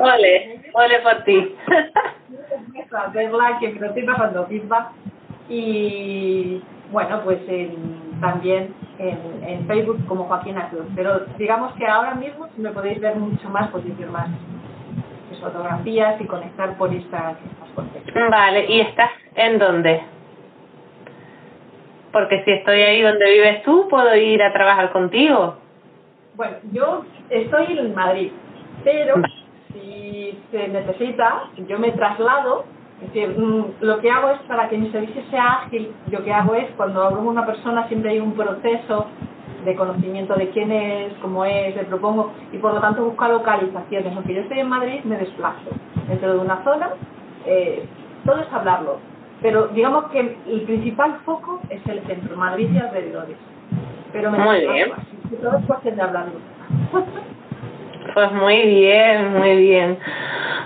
Ole, 0.00 0.62
ole 0.72 0.98
por 1.00 1.24
ti. 1.24 1.54
verla, 3.12 3.58
que 3.60 3.68
me 3.68 3.80
lo 3.80 3.86
estoy 3.88 4.02
pasando 4.04 4.46
feedback. 4.46 4.86
Y 5.48 6.62
bueno, 6.90 7.20
pues 7.24 7.38
también 8.20 8.74
en, 8.98 9.66
Facebook 9.66 10.06
como 10.06 10.24
Joaquín 10.24 10.56
Cruz. 10.70 10.86
Pero 10.94 11.26
digamos 11.36 11.74
que 11.74 11.86
ahora 11.86 12.14
mismo, 12.14 12.48
me 12.56 12.70
podéis 12.70 13.00
ver 13.00 13.16
mucho 13.16 13.48
más, 13.50 13.68
podéis 13.68 13.98
ver 13.98 14.08
más 14.08 14.28
fotografías 15.42 16.20
y 16.20 16.24
conectar 16.26 16.76
por 16.78 16.92
estas, 16.94 17.36
estas 18.06 18.30
Vale, 18.30 18.64
¿y 18.66 18.80
estás 18.80 19.10
en 19.34 19.58
dónde? 19.58 20.00
Porque 22.12 22.44
si 22.44 22.52
estoy 22.52 22.82
ahí 22.82 23.02
donde 23.02 23.30
vives 23.30 23.62
tú, 23.62 23.88
puedo 23.88 24.14
ir 24.14 24.42
a 24.42 24.52
trabajar 24.52 24.92
contigo. 24.92 25.56
Bueno, 26.34 26.56
yo 26.72 27.04
estoy 27.30 27.78
en 27.78 27.94
Madrid, 27.94 28.32
pero 28.84 29.14
si 29.72 30.38
se 30.50 30.68
necesita, 30.68 31.44
yo 31.68 31.78
me 31.78 31.92
traslado 31.92 32.64
es 33.02 33.12
decir, 33.12 33.36
mm, 33.36 33.64
lo 33.80 33.98
que 33.98 34.10
hago 34.10 34.30
es 34.30 34.40
para 34.42 34.68
que 34.68 34.78
mi 34.78 34.90
servicio 34.92 35.22
sea 35.30 35.64
ágil, 35.64 35.92
lo 36.10 36.22
que 36.22 36.32
hago 36.32 36.54
es 36.54 36.70
cuando 36.76 37.02
hablo 37.02 37.18
con 37.18 37.28
una 37.28 37.44
persona 37.44 37.88
siempre 37.88 38.12
hay 38.12 38.20
un 38.20 38.34
proceso 38.34 39.06
de 39.64 39.74
conocimiento 39.74 40.34
de 40.34 40.50
quién 40.50 40.70
es, 40.70 41.12
cómo 41.14 41.44
es, 41.44 41.74
le 41.74 41.84
propongo 41.84 42.32
y 42.52 42.58
por 42.58 42.74
lo 42.74 42.80
tanto 42.80 43.04
buscar 43.04 43.30
localizaciones. 43.30 44.14
Aunque 44.14 44.34
yo 44.34 44.42
estoy 44.42 44.60
en 44.60 44.68
Madrid, 44.68 45.00
me 45.04 45.16
desplazo 45.16 45.70
dentro 46.08 46.32
de 46.32 46.38
una 46.38 46.62
zona, 46.62 46.90
eh, 47.44 47.84
todo 48.24 48.40
es 48.40 48.52
hablarlo. 48.52 48.98
Pero 49.42 49.68
digamos 49.68 50.06
que 50.12 50.20
el 50.20 50.62
principal 50.62 51.18
foco 51.24 51.60
es 51.68 51.84
el 51.86 52.00
centro, 52.06 52.36
Madrid 52.36 52.68
y 52.72 52.78
alrededores. 52.78 53.36
Pero 54.12 54.30
me 54.30 54.38
muy 54.38 54.60
bien. 54.60 54.92
Todo 55.42 55.78
es 55.84 55.96
de 55.96 56.02
hablarlo. 56.02 56.38
pues 58.14 58.32
muy 58.32 58.62
bien, 58.62 59.32
muy 59.32 59.56
bien. 59.56 59.98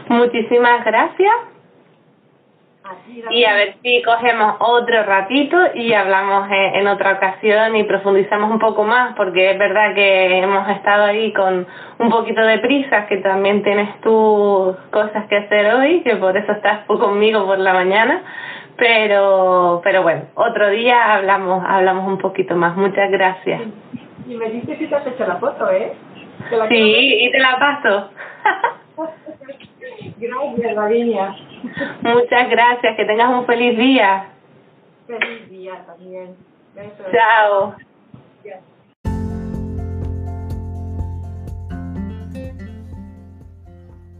Muchísimas 0.09 0.85
gracias 0.85 1.35
y 3.31 3.45
a 3.45 3.55
ver 3.55 3.77
si 3.83 4.03
cogemos 4.03 4.57
otro 4.61 5.03
ratito 5.03 5.57
y 5.75 5.93
hablamos 5.93 6.49
en 6.51 6.87
otra 6.87 7.13
ocasión 7.13 7.77
y 7.77 7.85
profundizamos 7.85 8.51
un 8.51 8.59
poco 8.59 8.85
más, 8.85 9.15
porque 9.17 9.53
es 9.53 9.59
verdad 9.59 9.95
que 9.95 10.39
hemos 10.39 10.69
estado 10.69 11.05
ahí 11.05 11.33
con 11.33 11.67
un 11.99 12.11
poquito 12.11 12.41
de 12.43 12.59
prisa, 12.59 13.07
que 13.07 13.19
también 13.19 13.63
tienes 13.63 14.01
tú 14.03 14.77
cosas 14.91 15.27
que 15.29 15.37
hacer 15.37 15.75
hoy, 15.75 16.03
que 16.03 16.17
por 16.17 16.37
eso 16.37 16.53
estás 16.53 16.85
conmigo 16.87 17.47
por 17.47 17.59
la 17.59 17.73
mañana, 17.73 18.23
pero 18.77 19.81
pero 19.83 20.03
bueno, 20.03 20.23
otro 20.35 20.69
día 20.71 21.15
hablamos 21.15 21.65
hablamos 21.67 22.07
un 22.07 22.19
poquito 22.19 22.55
más. 22.57 22.77
Muchas 22.77 23.11
gracias. 23.11 23.63
Y 24.29 24.35
me 24.35 24.51
dices 24.51 24.79
si 24.79 24.87
te 24.87 24.95
has 24.95 25.07
hecho 25.07 25.27
la 25.27 25.37
foto, 25.37 25.71
¿eh? 25.71 25.93
sí, 26.69 27.19
y 27.21 27.31
te 27.31 27.39
la 27.39 27.59
paso. 27.59 28.11
Gracias, 30.19 30.75
Lavinia. 30.75 31.37
Muchas 32.01 32.49
gracias, 32.49 32.97
que 32.97 33.05
tengas 33.05 33.29
un 33.29 33.45
feliz 33.45 33.77
día. 33.77 34.31
Feliz 35.07 35.51
día 35.51 35.85
también. 35.87 36.37
Chao. 37.13 37.75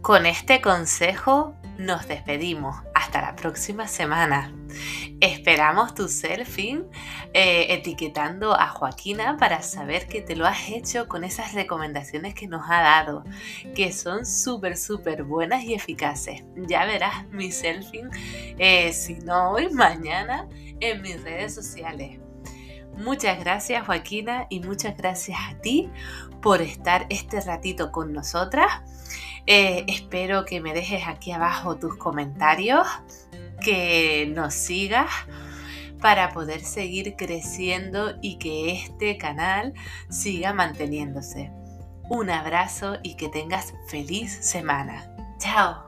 Con 0.01 0.25
este 0.25 0.61
consejo 0.61 1.56
nos 1.77 2.07
despedimos. 2.07 2.75
Hasta 2.93 3.21
la 3.21 3.35
próxima 3.35 3.87
semana. 3.87 4.53
Esperamos 5.21 5.95
tu 5.95 6.07
selfie 6.07 6.83
eh, 7.33 7.67
etiquetando 7.69 8.53
a 8.53 8.67
Joaquina 8.67 9.37
para 9.37 9.61
saber 9.61 10.07
que 10.07 10.21
te 10.21 10.35
lo 10.35 10.45
has 10.45 10.69
hecho 10.69 11.07
con 11.07 11.23
esas 11.23 11.53
recomendaciones 11.53 12.33
que 12.33 12.47
nos 12.47 12.69
ha 12.69 12.81
dado, 12.81 13.23
que 13.75 13.91
son 13.91 14.25
súper, 14.25 14.77
súper 14.77 15.23
buenas 15.23 15.63
y 15.63 15.73
eficaces. 15.73 16.43
Ya 16.55 16.85
verás 16.85 17.27
mi 17.29 17.51
selfie, 17.51 18.03
eh, 18.57 18.91
si 18.93 19.15
no 19.15 19.51
hoy, 19.51 19.69
mañana, 19.69 20.47
en 20.79 21.01
mis 21.01 21.21
redes 21.23 21.55
sociales. 21.55 22.19
Muchas 22.97 23.39
gracias 23.39 23.85
Joaquina 23.85 24.47
y 24.49 24.59
muchas 24.59 24.97
gracias 24.97 25.37
a 25.49 25.61
ti 25.61 25.89
por 26.41 26.61
estar 26.61 27.05
este 27.09 27.39
ratito 27.41 27.91
con 27.91 28.11
nosotras. 28.11 28.81
Eh, 29.47 29.85
espero 29.87 30.43
que 30.43 30.59
me 30.59 30.73
dejes 30.73 31.07
aquí 31.07 31.31
abajo 31.31 31.77
tus 31.77 31.95
comentarios, 31.95 32.85
que 33.63 34.31
nos 34.35 34.53
sigas 34.53 35.09
para 36.01 36.31
poder 36.31 36.61
seguir 36.61 37.15
creciendo 37.15 38.15
y 38.21 38.37
que 38.37 38.71
este 38.73 39.17
canal 39.17 39.73
siga 40.09 40.53
manteniéndose. 40.53 41.51
Un 42.09 42.29
abrazo 42.29 42.97
y 43.03 43.15
que 43.15 43.29
tengas 43.29 43.73
feliz 43.87 44.31
semana. 44.31 45.15
Chao. 45.39 45.87